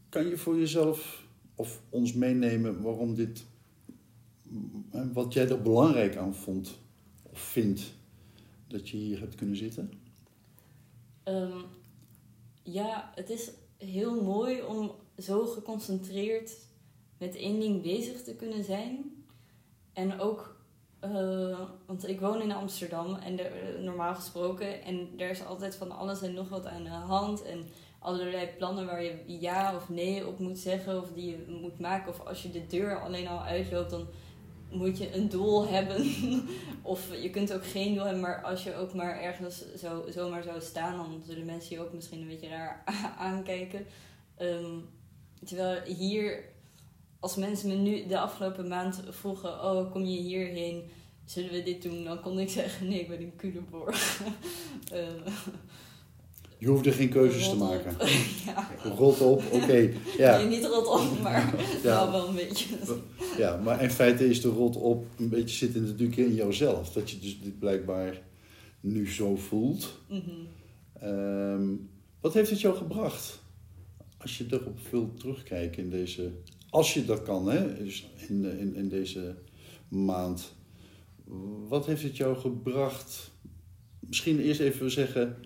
[0.09, 3.45] kan je voor jezelf of ons meenemen waarom dit,
[5.13, 6.79] wat jij er belangrijk aan vond
[7.23, 7.93] of vindt
[8.67, 9.91] dat je hier hebt kunnen zitten?
[11.23, 11.61] Ehm,
[12.63, 16.57] ja, het is heel mooi om zo geconcentreerd
[17.17, 19.23] met één ding bezig te kunnen zijn.
[19.93, 20.61] En ook,
[20.99, 23.39] eh, want ik woon in Amsterdam en
[23.83, 27.43] normaal gesproken, en er is altijd van alles en nog wat aan de hand.
[27.43, 27.65] En
[27.99, 32.11] allerlei plannen waar je ja of nee op moet zeggen, of die je moet maken.
[32.11, 34.07] Of als je de deur alleen al uitloopt, dan
[34.71, 36.05] moet je een doel hebben.
[36.81, 40.43] of je kunt ook geen doel hebben, maar als je ook maar ergens zo, zomaar
[40.43, 42.83] zou staan, dan zullen mensen je ook misschien een beetje raar
[43.17, 43.85] aankijken.
[44.37, 44.77] Ehm,
[45.45, 46.43] terwijl hier,
[47.19, 50.89] als mensen me nu de afgelopen maand vroegen: Oh, kom je hierheen?
[51.25, 52.03] Zullen we dit doen?
[52.03, 54.21] Dan kon ik zeggen: Nee, ik ben in Culemborg.
[54.91, 55.31] Ehm,
[56.59, 57.57] Je hoefde geen keuzes te op.
[57.57, 57.95] maken.
[58.45, 58.69] ja.
[58.95, 59.91] Rot op, oké.
[60.17, 60.37] Ja.
[60.37, 61.83] Nee, niet rot op, maar Ja.
[61.83, 62.65] wel wel een beetje.
[63.37, 66.91] Ja, maar in feite is de rot op een beetje zitten natuurlijk in jouzelf.
[66.91, 68.21] Dat je dus dit blijkbaar
[68.79, 69.99] nu zo voelt.
[70.07, 70.19] Mhm.
[70.93, 71.67] Ehm,
[72.21, 73.39] wat heeft het jou gebracht?
[74.17, 76.31] Als je erop wil terugkijken in deze...
[76.69, 77.83] Als je dat kan, hè?
[77.83, 79.35] Dus in, in, in deze
[79.87, 80.53] maand.
[81.67, 83.31] Wat heeft het jou gebracht?
[83.99, 85.37] Misschien eerst even zeggen...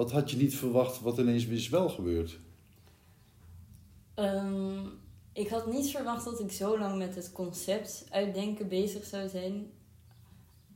[0.00, 2.38] Wat had je niet verwacht wat ineens is wel gebeurd?
[4.14, 4.86] Ehm,
[5.32, 9.72] ik had niet verwacht dat ik zo lang met het concept uitdenken bezig zou zijn.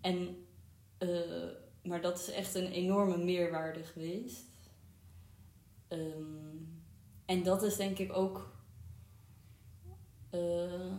[0.00, 0.46] En,
[0.98, 1.08] eh,
[1.82, 4.44] maar dat is echt een enorme meerwaarde geweest.
[5.88, 6.56] Ehm,
[7.24, 8.52] en dat is denk ik ook.
[10.30, 10.92] eh,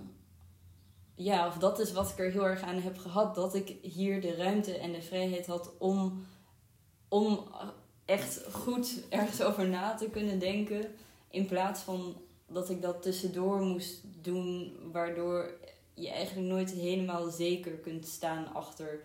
[1.16, 3.36] ja, of dat is wat ik er heel erg aan heb gehad.
[3.36, 6.26] Dat ik hier de ruimte en de vrijheid had om,
[7.08, 7.48] om
[8.06, 10.96] echt goed ergens over na te kunnen denken.
[11.30, 12.16] In plaats van
[12.48, 15.54] dat ik dat tussendoor moest doen, waardoor
[15.94, 19.04] je eigenlijk nooit helemaal zeker kunt staan achter.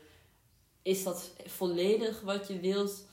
[0.83, 3.05] Is dat volledig wat je wilt?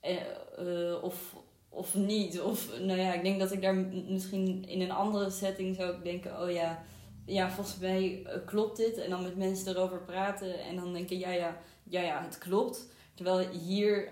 [0.00, 0.16] Eh,
[0.56, 1.36] eh, of,
[1.68, 2.40] of niet?
[2.40, 3.74] Of nou ja, ik denk dat ik daar
[4.08, 6.84] misschien in een andere setting zou denken: oh ja,
[7.24, 8.98] ja volgens mij eh, klopt dit.
[8.98, 12.86] En dan met mensen erover praten en dan denken: ja, ja, ja, ja, het klopt.
[13.14, 14.08] Terwijl hier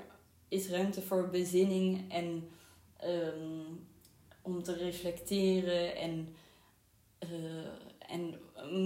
[0.54, 2.48] is ruimte voor bezinning en
[2.96, 3.62] ehm,
[4.42, 6.36] om te reflecteren en,
[7.18, 7.28] eh,
[7.98, 8.40] en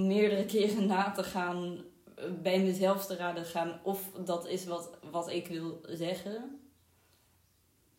[0.06, 4.98] meerdere keren na te gaan, eh, bij mezelf te raden gaan of dat is wat,
[5.10, 6.60] wat ik wil zeggen.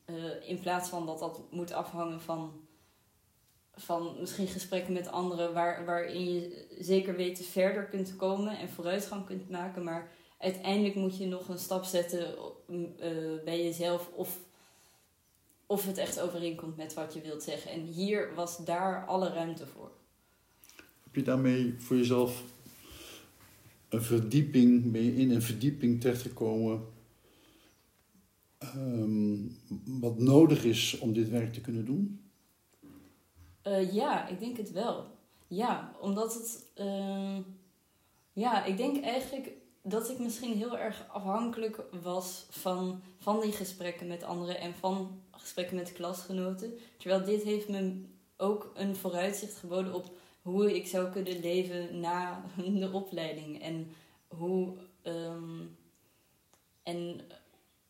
[0.05, 2.67] Eh, in plaats van dat dat moet afhangen van,
[3.73, 9.25] van misschien gesprekken met anderen waar, waarin je zeker weet verder kunt komen en vooruitgang
[9.25, 9.84] kunt maken.
[9.84, 12.36] Maar uiteindelijk moet je nog een stap zetten
[12.99, 14.38] eh, bij jezelf of,
[15.65, 17.71] of het echt overeenkomt met wat je wilt zeggen.
[17.71, 19.91] En hier was daar alle ruimte voor.
[21.04, 22.43] Heb je daarmee voor jezelf
[23.89, 26.86] een verdieping, ben je in een verdieping terechtgekomen
[28.58, 29.38] ehm,
[29.86, 32.21] wat nodig is om dit werk te kunnen doen?
[33.62, 35.17] Eh, ja, ik denk het wel.
[35.47, 36.71] Ja, omdat het.
[36.75, 37.38] eh,
[38.34, 44.08] ja, ik denk eigenlijk dat ik misschien heel erg afhankelijk was van, van die gesprekken
[44.08, 46.78] met anderen en van gesprekken met klasgenoten.
[46.98, 48.02] Terwijl dit heeft me
[48.38, 50.12] ook een vooruitzicht geboden op
[50.42, 52.44] hoe ik zou kunnen leven na
[52.80, 53.62] de opleiding.
[53.62, 53.92] En
[54.28, 54.74] hoe.
[55.02, 55.62] ehm,
[56.84, 57.22] en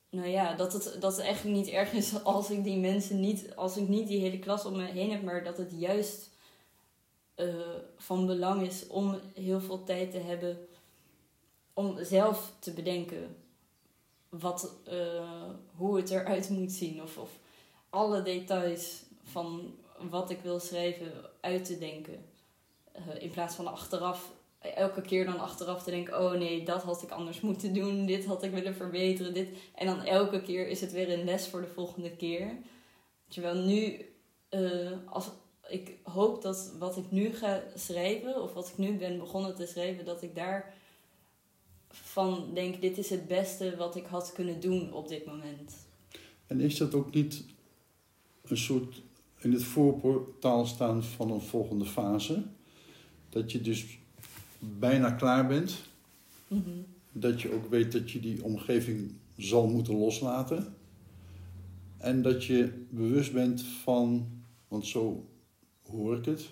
[0.10, 3.56] nou ja, dat het, dat het eigenlijk niet erg is als ik die mensen niet,
[3.56, 6.30] als ik niet die hele klas om me heen heb, maar dat het juist
[7.36, 7.48] eh,
[7.98, 10.68] van belang is om heel veel tijd te hebben
[11.80, 13.36] om zelf te bedenken
[14.30, 17.02] wat, eh, hoe het eruit moet zien.
[17.02, 17.30] Of, of
[17.90, 19.76] alle details van
[20.10, 21.12] wat ik wil schrijven
[21.42, 22.26] uit te denken.
[22.92, 27.02] Eh, in plaats van achteraf, elke keer dan achteraf te denken: oh nee, dat had
[27.02, 29.34] ik anders moeten doen, dit had ik willen verbeteren.
[29.34, 29.50] Dit.
[29.76, 32.58] En dan elke keer is het weer een les voor de volgende keer.
[33.28, 34.06] Terwijl nu,
[34.50, 35.30] eh, als,
[35.68, 39.66] ik hoop dat wat ik nu ga schrijven, of wat ik nu ben begonnen te
[39.66, 40.78] schrijven, dat ik daar
[41.90, 45.76] van denk: dit is het beste wat ik had kunnen doen op dit moment.
[46.48, 47.44] En is dat ook niet
[48.44, 49.02] een soort
[49.38, 52.44] in het voorportaal staan van een volgende fase?
[53.30, 54.00] Dat je dus
[54.60, 55.82] bijna klaar bent.
[56.48, 56.70] Mhm.
[57.12, 60.74] Dat je ook weet dat je die omgeving zal moeten loslaten.
[61.98, 64.28] En dat je bewust bent van,
[64.68, 65.28] want zo
[65.84, 66.50] hoor ik het.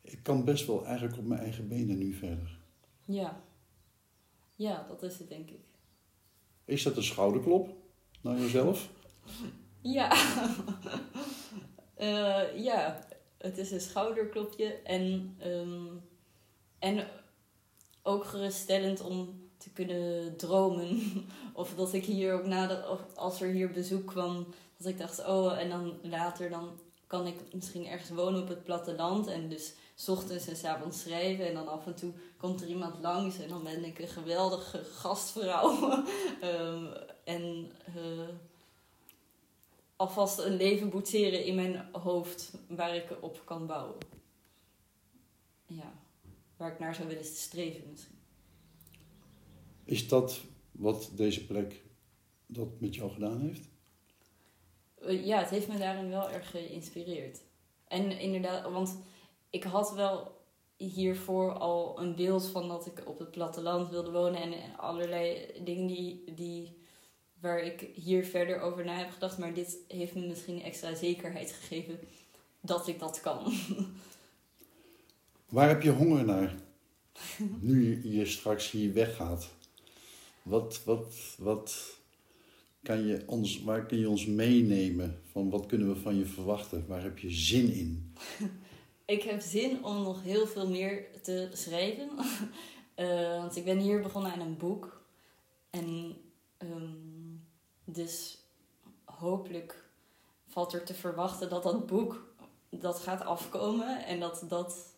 [0.00, 2.58] Ik kan best wel eigenlijk op mijn eigen benen nu verder.
[3.04, 3.44] Ja.
[4.56, 5.64] Ja, dat is het denk ik.
[6.64, 7.68] Is dat een schouderklop
[8.20, 8.88] naar jezelf?
[9.80, 10.16] Ja.
[11.96, 13.06] Eh, ja,
[13.38, 15.86] het is een schouderklopje en, ehm,
[16.78, 17.08] en
[18.02, 21.00] ook geruststellend om te kunnen dromen.
[21.54, 25.26] Of dat ik hier ook nader, of als er hier bezoek kwam, dat ik dacht,
[25.26, 29.74] oh, en dan later dan kan ik misschien ergens wonen op het platteland en dus
[29.96, 33.38] 's ochtends en 's avonds schrijven en dan af en toe komt er iemand langs
[33.38, 35.74] en dan ben ik een geweldige gastvrouw.
[36.40, 36.86] Ehm,
[37.24, 38.28] en eh,
[39.96, 43.98] alvast een leven boetseren in mijn hoofd waar ik op kan bouwen.
[45.66, 45.92] Ja,
[46.56, 48.18] waar ik naar zou willen streven misschien.
[49.84, 50.40] Is dat
[50.72, 51.82] wat deze plek
[52.46, 53.68] dat met jou gedaan heeft?
[54.94, 57.40] Eh, Ja, het heeft me daarin wel erg geïnspireerd.
[57.88, 58.98] En inderdaad, want
[59.50, 60.36] ik had wel
[60.76, 65.46] hiervoor al een beeld van dat ik op het platteland wilde wonen en, en allerlei
[65.64, 66.76] dingen die, die,
[67.40, 69.38] waar ik hier verder over na heb gedacht.
[69.38, 71.98] Maar dit heeft me misschien extra zekerheid gegeven
[72.60, 73.52] dat ik dat kan.
[75.48, 76.54] Waar heb je honger naar?
[77.60, 79.48] Nu je straks hier weggaat.
[80.42, 81.96] Wat, wat, wat
[82.82, 85.20] kan je ons, waar kun je ons meenemen?
[85.32, 86.84] Van wat kunnen we van je verwachten?
[86.86, 88.14] Waar heb je zin in?
[89.06, 92.10] Ik heb zin om nog heel veel meer te schrijven.
[92.96, 95.04] Eh, want ik ben hier begonnen aan een boek.
[95.70, 96.16] En
[96.56, 96.94] ehm,
[97.84, 98.38] dus
[99.04, 99.84] hopelijk
[100.46, 102.34] valt er te verwachten dat dat boek
[102.70, 104.04] dat gaat afkomen.
[104.06, 104.94] En dat dat...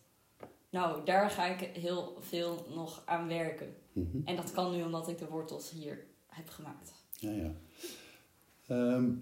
[0.69, 3.75] Nou, daar ga ik heel veel nog aan werken.
[3.93, 4.17] Mhm.
[4.25, 6.93] En dat kan nu omdat ik de wortels hier heb gemaakt.
[7.13, 7.55] Ja, ja.
[8.65, 9.17] Er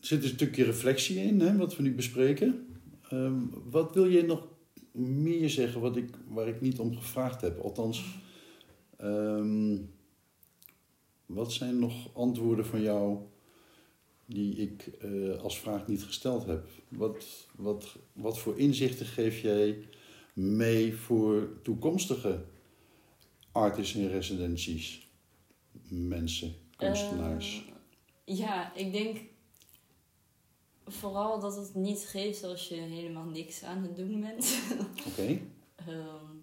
[0.00, 2.67] zit een stukje reflectie in, hè, wat we nu bespreken.
[3.08, 3.40] Ehm,
[3.70, 4.48] wat wil je nog
[4.92, 7.60] meer zeggen wat ik, waar ik niet om gevraagd heb?
[7.60, 8.18] Althans,
[8.96, 9.76] ehm,
[11.26, 13.18] wat zijn nog antwoorden van jou
[14.26, 16.68] die ik eh, als vraag niet gesteld heb?
[16.88, 19.88] Wat, wat, wat voor inzichten geef jij
[20.32, 22.44] mee voor toekomstige
[23.52, 25.08] artists in residenties?
[25.88, 27.64] Mensen, kunstenaars.
[28.24, 29.18] Eh, ja, ik denk
[30.88, 34.58] vooral dat het niet geeft als je helemaal niks aan het doen bent.
[35.08, 35.40] Oké.
[35.76, 36.36] Ehm,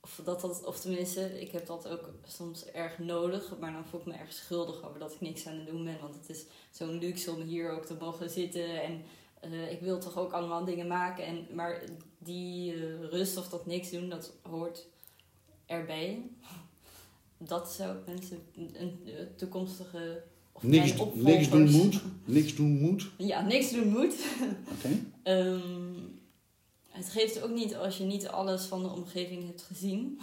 [0.00, 4.00] of, dat dat, of tenminste, ik heb dat ook soms erg nodig, maar dan voel
[4.00, 6.00] ik me erg schuldig over dat ik niks aan het doen ben.
[6.00, 9.04] Want het is zo'n luxe om hier ook te mogen zitten en
[9.40, 11.24] eh, ik wil toch ook allemaal dingen maken.
[11.24, 11.82] En, maar
[12.18, 14.86] die eh, rust of dat niks doen, dat hoort
[15.66, 16.30] erbij.
[17.38, 20.24] Dat zou ik mensen, een, een toekomstige.
[20.60, 22.00] Niks, niks doen moet.
[22.24, 23.10] Niks doen moet.
[23.16, 24.14] Ja, niks doen moet.
[24.76, 24.88] Oké.
[25.22, 25.60] Ehm,
[26.88, 30.18] het geeft ook niet als je niet alles van de omgeving hebt gezien.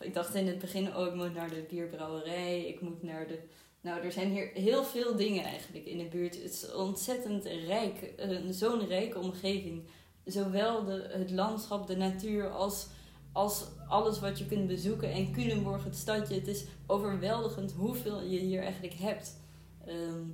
[0.00, 3.38] Ik dacht in het begin, oh, ik moet naar de bierbrouwerij, ik moet naar de...
[3.80, 6.42] Nou, er zijn hier heel veel dingen eigenlijk in de buurt.
[6.42, 9.82] Het is ontzettend rijk, eh, zo'n rijke omgeving.
[10.24, 12.86] Zowel de, het landschap, de natuur, als,
[13.32, 15.12] als alles wat je kunt bezoeken.
[15.12, 19.40] En Culemborg, het stadje, het is overweldigend hoeveel je hier eigenlijk hebt.
[19.86, 20.24] Ehm,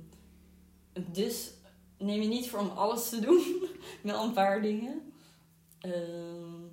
[1.11, 1.53] dus
[1.97, 3.69] neem je niet voor om alles te doen,
[4.03, 5.13] wel een paar dingen.
[5.79, 6.63] Ehm,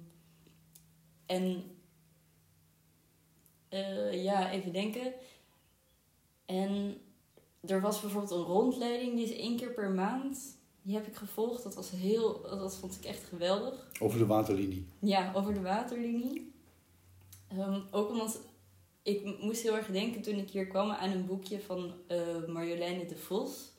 [1.27, 1.64] en
[3.75, 5.12] Eh, ja, even denken.
[6.47, 7.01] En
[7.61, 10.59] er was bijvoorbeeld een rondleiding, die is één keer per maand.
[10.85, 11.62] Die heb ik gevolgd.
[11.62, 13.89] Dat was heel, dat vond ik echt geweldig.
[14.01, 14.87] Over de waterlinie.
[14.99, 16.53] Ja, over de waterlinie.
[17.49, 18.41] Ehm, ook omdat
[19.03, 23.07] ik moest heel erg denken toen ik hier kwam aan een boekje van uh, Marjoleine
[23.07, 23.72] de Vos.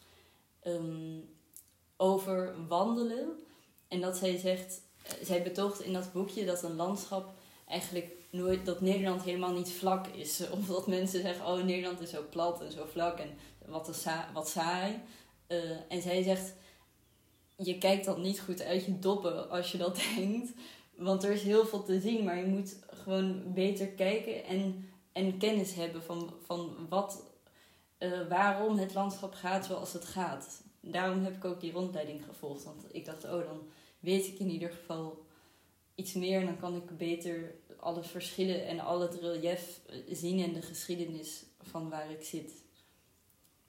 [0.62, 1.20] Ehm,
[1.98, 3.40] over wandelen.
[3.88, 7.34] En dat zij zegt, eh, zij betoogt in dat boekje dat een landschap
[7.68, 10.44] eigenlijk nooit, dat Nederland helemaal niet vlak is.
[10.58, 13.30] Of dat mensen zeggen, oh Nederland is zo plat en zo vlak en
[13.66, 15.02] wat, sa wat saai.
[15.48, 16.54] Uh, en zij zegt,
[17.58, 20.52] je kijkt dan niet goed uit je doppen als je dat denkt.
[20.96, 25.38] Want er is heel veel te zien, maar je moet gewoon beter kijken en, en
[25.38, 27.24] kennis hebben van, van wat,
[28.00, 30.64] uh, waarom het landschap gaat zoals het gaat.
[30.80, 32.64] Daarom heb ik ook die rondleiding gevolgd.
[32.64, 33.68] Want ik dacht, oh, dan
[34.00, 35.26] weet ik in ieder geval
[35.96, 36.40] iets meer.
[36.40, 41.46] En dan kan ik beter alle verschillen en al het relief zien en de geschiedenis
[41.62, 42.52] van waar ik zit.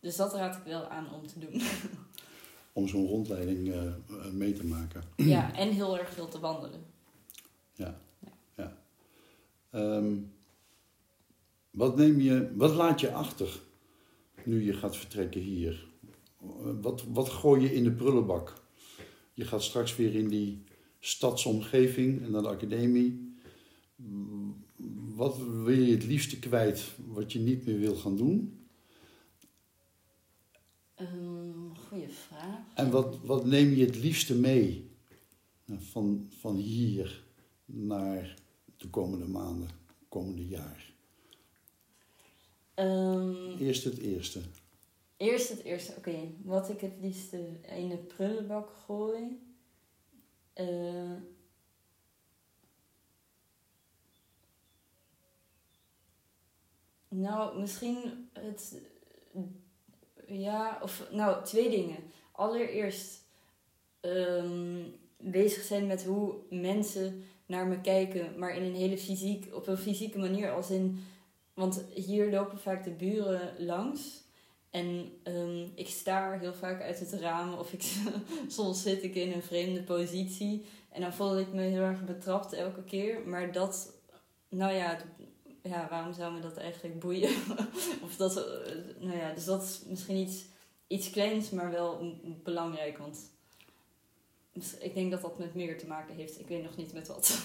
[0.01, 1.63] Dus dat raad ik wel aan om te doen.
[2.77, 3.93] Om zo'n rondleiding uh,
[4.33, 5.03] mee te maken.
[5.17, 6.81] Ja, en heel erg veel te wandelen.
[7.75, 8.01] Ja.
[8.57, 8.77] ja.
[9.71, 10.33] Um,
[11.71, 13.61] wat, neem je, wat laat je achter
[14.45, 15.87] nu je gaat vertrekken hier?
[16.81, 18.63] Wat, wat gooi je in de prullenbak?
[19.33, 20.65] Je gaat straks weer in die
[21.01, 23.35] stadsomgeving en naar de academie.
[25.15, 28.67] Wat wil je het liefste kwijt wat je niet meer wil gaan doen?
[31.01, 31.66] Um,
[32.09, 32.59] vraag.
[32.75, 34.91] En wat, wat neem je het liefste mee
[35.77, 37.25] van, van hier
[37.65, 38.35] naar
[38.77, 39.69] de komende maanden,
[40.09, 40.93] komende jaar?
[42.75, 44.41] Um, Eerst het eerste.
[45.17, 46.17] Eerst het eerste, oké.
[46.43, 49.41] Wat ik het liefste in de prullenbak gooi.
[50.55, 51.13] Uh,
[57.09, 58.81] nou, misschien het.
[60.27, 61.97] Ja, of nou, twee dingen.
[62.33, 63.25] Allereerst
[64.01, 69.67] um, bezig zijn met hoe mensen naar me kijken, maar in een hele fysiek, op
[69.67, 70.53] een fysieke manier.
[70.53, 71.05] Als in,
[71.55, 74.25] want hier lopen vaak de buren langs.
[74.71, 77.83] En um, ik sta heel vaak uit het raam of ik,
[78.49, 80.65] soms zit ik in een vreemde positie.
[80.91, 83.29] En dan voel ik me heel erg betrapt elke keer.
[83.29, 83.93] Maar dat,
[84.49, 84.99] nou ja,
[85.69, 87.31] ja waarom zou me dat eigenlijk boeien?
[88.05, 90.45] of dat, eh, nou ja, dus dat is misschien iets,
[90.87, 92.99] iets kleins, maar wel belangrijk.
[92.99, 93.19] Want
[94.81, 96.41] ik denk dat dat met meer te maken heeft.
[96.41, 97.43] Ik weet nog niet met wat.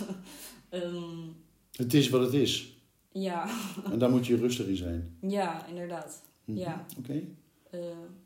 [0.70, 1.36] um,
[1.72, 2.76] het is wat het is.
[3.12, 3.50] Ja.
[3.92, 5.18] en daar moet je rustig in zijn.
[5.22, 6.22] Ja, inderdaad.
[6.46, 6.58] Mhm.
[6.58, 6.86] Ja.
[6.98, 7.24] Oké.
[7.70, 7.80] Eh,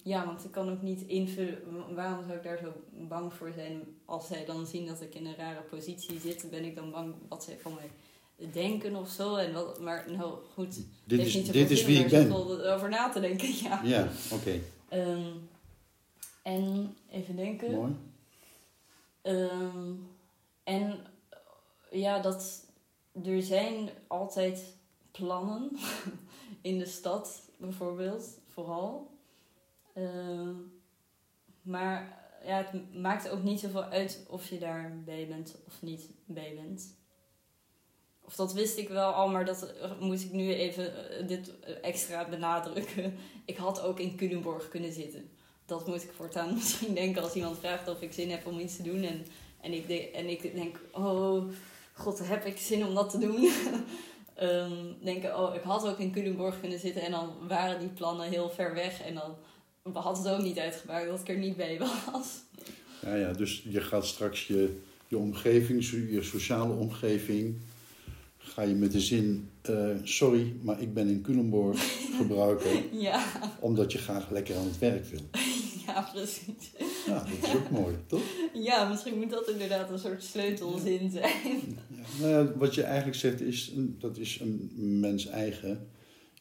[0.04, 1.60] ja, want ik kan ook niet invullen.
[1.96, 2.74] Waarom zou ik daar zo
[3.08, 3.84] bang voor zijn?
[4.06, 7.14] Als zij dan zien dat ik in een rare positie zit, ben ik dan bang
[7.28, 7.90] wat zij van mij
[8.52, 9.36] denken of zo.
[9.36, 12.32] En wat, maar nou goed, dit is, niet dit is wie ik ben.
[12.74, 13.54] over na te denken.
[13.64, 14.60] Ja, ja oké.
[14.90, 15.32] Ehm,
[16.42, 17.72] en even denken.
[17.72, 17.96] Mooi.
[19.22, 19.94] Ehm,
[20.64, 21.00] en
[21.92, 22.66] ja, dat
[23.24, 24.76] er zijn altijd
[25.12, 25.72] plannen
[26.62, 29.14] in de stad bijvoorbeeld, vooral.
[29.94, 30.50] Uh,
[31.62, 36.56] maar ja, het maakt ook niet zoveel uit of je daarbij bent of niet bij
[36.56, 36.96] bent.
[38.26, 41.52] Of dat wist ik wel al, maar dat moet ik nu even eh, dit
[41.82, 43.16] extra benadrukken.
[43.46, 45.30] Ik had ook in Culemborg kunnen zitten.
[45.66, 48.76] Dat moet ik voortaan misschien denken als iemand vraagt of ik zin heb om iets
[48.76, 49.04] te doen.
[49.04, 49.26] En,
[49.62, 51.44] en, ik, en ik denk, oh
[51.94, 53.50] god, heb ik zin om dat te doen?
[54.42, 58.30] um, denken, oh, ik had ook in Culemborg kunnen zitten en dan waren die plannen
[58.30, 59.36] heel ver weg en dan
[59.94, 61.80] had het ook niet uitgemaakt dat ik er niet bij
[62.12, 62.42] was.
[63.02, 67.58] Ja, ja, dus je gaat straks je, je omgeving, je sociale omgeving,
[68.56, 71.80] ga je met de zin, uh, sorry, maar ik ben in Culemborg
[72.18, 73.26] gebruiken, ja.
[73.60, 75.20] omdat je graag lekker aan het werk wil.
[75.86, 76.72] Ja, precies.
[77.06, 78.22] Ja, dat is ook mooi, toch?
[78.54, 81.78] Ja, misschien moet dat inderdaad een soort sleutelzin zijn.
[81.90, 85.88] Ja, nou ja, wat je eigenlijk zegt is, dat is een mens eigen.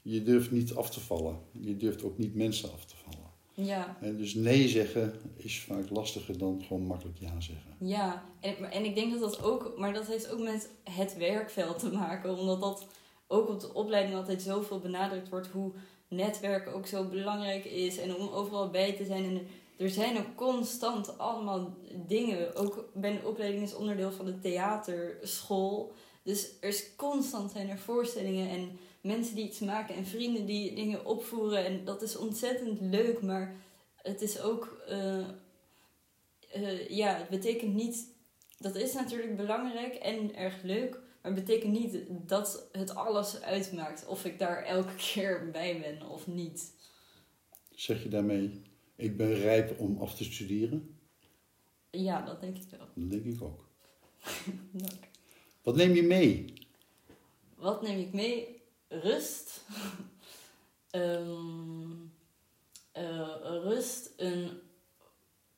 [0.03, 1.39] Je durft niet af te vallen.
[1.53, 3.24] Je durft ook niet mensen af te vallen.
[3.55, 3.97] Ja.
[4.01, 7.77] En dus nee zeggen is vaak lastiger dan gewoon makkelijk ja zeggen.
[7.79, 11.79] Ja, en, en ik denk dat dat ook, maar dat heeft ook met het werkveld
[11.79, 12.39] te maken.
[12.39, 12.87] Omdat dat
[13.27, 15.73] ook op de opleiding altijd zoveel benadrukt wordt hoe
[16.09, 17.99] netwerk ook zo belangrijk is.
[17.99, 19.25] En om overal bij te zijn.
[19.25, 19.47] En
[19.77, 21.75] er zijn ook constant allemaal
[22.07, 22.57] dingen.
[22.57, 25.93] Ook bij de opleiding is onderdeel van de theaterschool.
[26.23, 30.75] Dus er is constant zijn er voorstellingen en mensen die iets maken en vrienden die
[30.75, 31.65] dingen opvoeren.
[31.65, 33.57] En dat is ontzettend leuk, maar
[33.97, 34.85] het is ook.
[34.91, 35.29] Uh,
[36.57, 38.13] uh, ja, het betekent niet.
[38.59, 40.93] Dat is natuurlijk belangrijk en erg leuk.
[40.93, 46.09] Maar het betekent niet dat het alles uitmaakt of ik daar elke keer bij ben
[46.11, 46.73] of niet.
[47.75, 48.63] Zeg je daarmee,
[48.97, 50.99] ik ben rijp om af te studeren?
[51.91, 52.89] Ja, dat denk ik wel.
[52.95, 53.69] Dat denk ik ook.
[54.73, 55.09] Dank.
[55.63, 56.53] Wat neem je mee?
[57.55, 58.54] Wat neem ik mee?
[59.03, 59.61] Rust.
[60.91, 61.93] Ehm,
[62.93, 64.61] eh, rust, een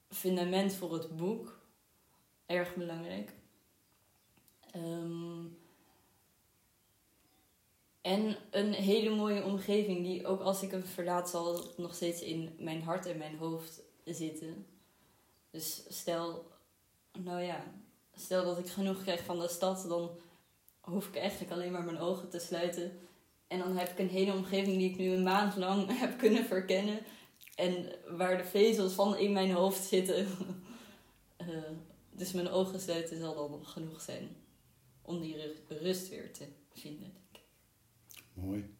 [0.08, 1.58] fundament voor het boek.
[2.46, 3.32] Erg belangrijk.
[4.70, 5.44] Ehm,
[8.00, 12.56] en een hele mooie omgeving die ook als ik hem verlaat zal nog steeds in
[12.58, 14.66] mijn hart en mijn hoofd zitten.
[15.50, 16.50] Dus stel,
[17.18, 17.64] nou ja,
[18.14, 20.10] stel dat ik genoeg krijg van de stad, dan
[20.80, 23.00] hoef ik eigenlijk alleen maar mijn ogen te sluiten.
[23.48, 26.44] En dan heb ik een hele omgeving die ik nu een maand lang heb kunnen
[26.44, 26.98] verkennen.
[27.54, 30.26] En waar de vezels van in mijn hoofd zitten.
[31.36, 31.46] Eh,
[32.10, 34.36] dus mijn ogen sluiten zal dan genoeg zijn
[35.02, 37.12] om die ru- rust weer te vinden.
[38.34, 38.74] Mooi.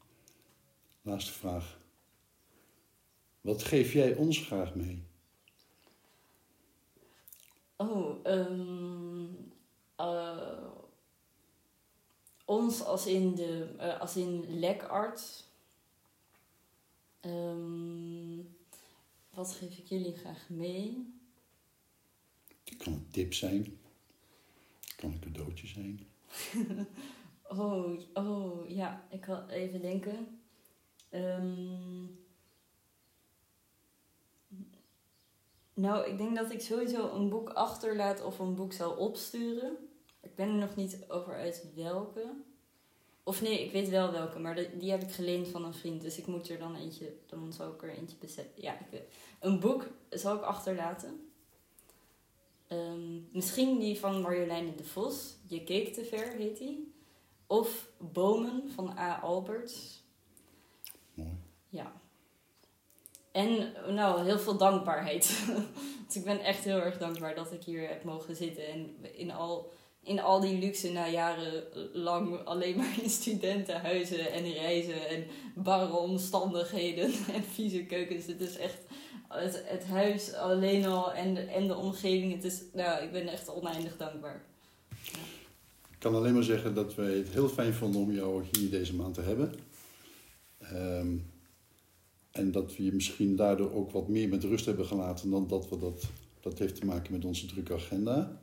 [1.03, 1.79] Laatste vraag.
[3.41, 5.03] Wat geef jij ons graag mee?
[7.77, 9.25] Oh, ehm,
[9.97, 10.57] eh,
[12.47, 15.45] ons als in, de, eh, als in lekarts.
[17.21, 18.39] Ehm,
[19.31, 21.15] wat geef ik jullie graag mee?
[22.65, 23.79] Het kan een tip zijn.
[24.81, 26.01] Het kan een cadeautje zijn.
[27.49, 30.41] Oh, oh ja, ik wil even denken.
[31.09, 32.05] Ehm,
[35.75, 39.86] nou, ik denk dat ik sowieso een boek achterlaat of een boek zal opsturen.
[40.37, 42.25] Ik ben er nog niet over uit welke.
[43.23, 46.03] Of nee, ik weet wel welke, maar de- die heb ik geleend van een vriend.
[46.03, 48.63] Dus ik moet er dan eentje, dan zal ik er eentje bezetten.
[48.63, 49.03] Ja, ik.
[49.41, 51.31] Een boek zal ik achterlaten.
[52.67, 55.35] Ehm, misschien die van Marjoleine de Vos.
[55.47, 56.93] Je keek te ver, heet die.
[57.47, 59.21] Of Bomen van A.
[59.21, 60.03] Alberts.
[61.15, 61.37] Mooi.
[61.69, 61.93] Ja.
[63.33, 65.47] En nou, heel veel dankbaarheid.
[65.47, 68.67] Want ik ben echt heel erg dankbaar dat ik hier heb mogen zitten.
[68.67, 69.73] En in al,
[70.07, 77.13] in al die luxe na jarenlang alleen maar in studentenhuizen en reizen en barre omstandigheden
[77.35, 78.27] en vieze keukens.
[78.27, 78.79] Het is echt
[79.29, 82.33] het, het huis alleen al en de, en de omgeving.
[82.33, 84.45] Het is, nou, ik ben echt oneindig dankbaar.
[85.91, 88.95] Ik kan alleen maar zeggen dat wij het heel fijn vonden om jou hier deze
[88.95, 89.53] maand te hebben.
[90.59, 91.17] Ehm,
[92.31, 95.69] en dat we je misschien daardoor ook wat meer met rust hebben gelaten dan dat
[95.69, 96.05] we dat...
[96.41, 98.41] Dat heeft te maken met onze drukke agenda.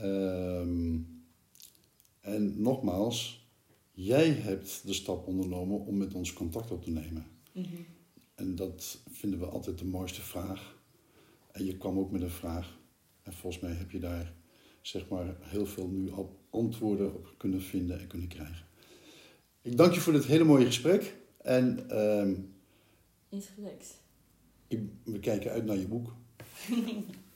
[0.00, 0.98] Ehm,
[2.20, 3.48] en nogmaals,
[3.92, 7.26] jij hebt de stap ondernomen om met ons contact op te nemen.
[7.52, 7.66] Mhm.
[8.34, 10.78] En dat vinden we altijd de mooiste vraag.
[11.52, 12.78] En je kwam ook met een vraag.
[13.22, 14.32] En volgens mij heb je daar
[14.82, 18.66] zeg maar, heel veel nu al antwoorden op kunnen vinden en kunnen krijgen.
[19.62, 21.16] Ik dank je voor dit hele mooie gesprek.
[21.36, 22.34] En ehm,
[23.28, 23.48] Iets
[25.04, 26.14] we kijken uit naar je boek.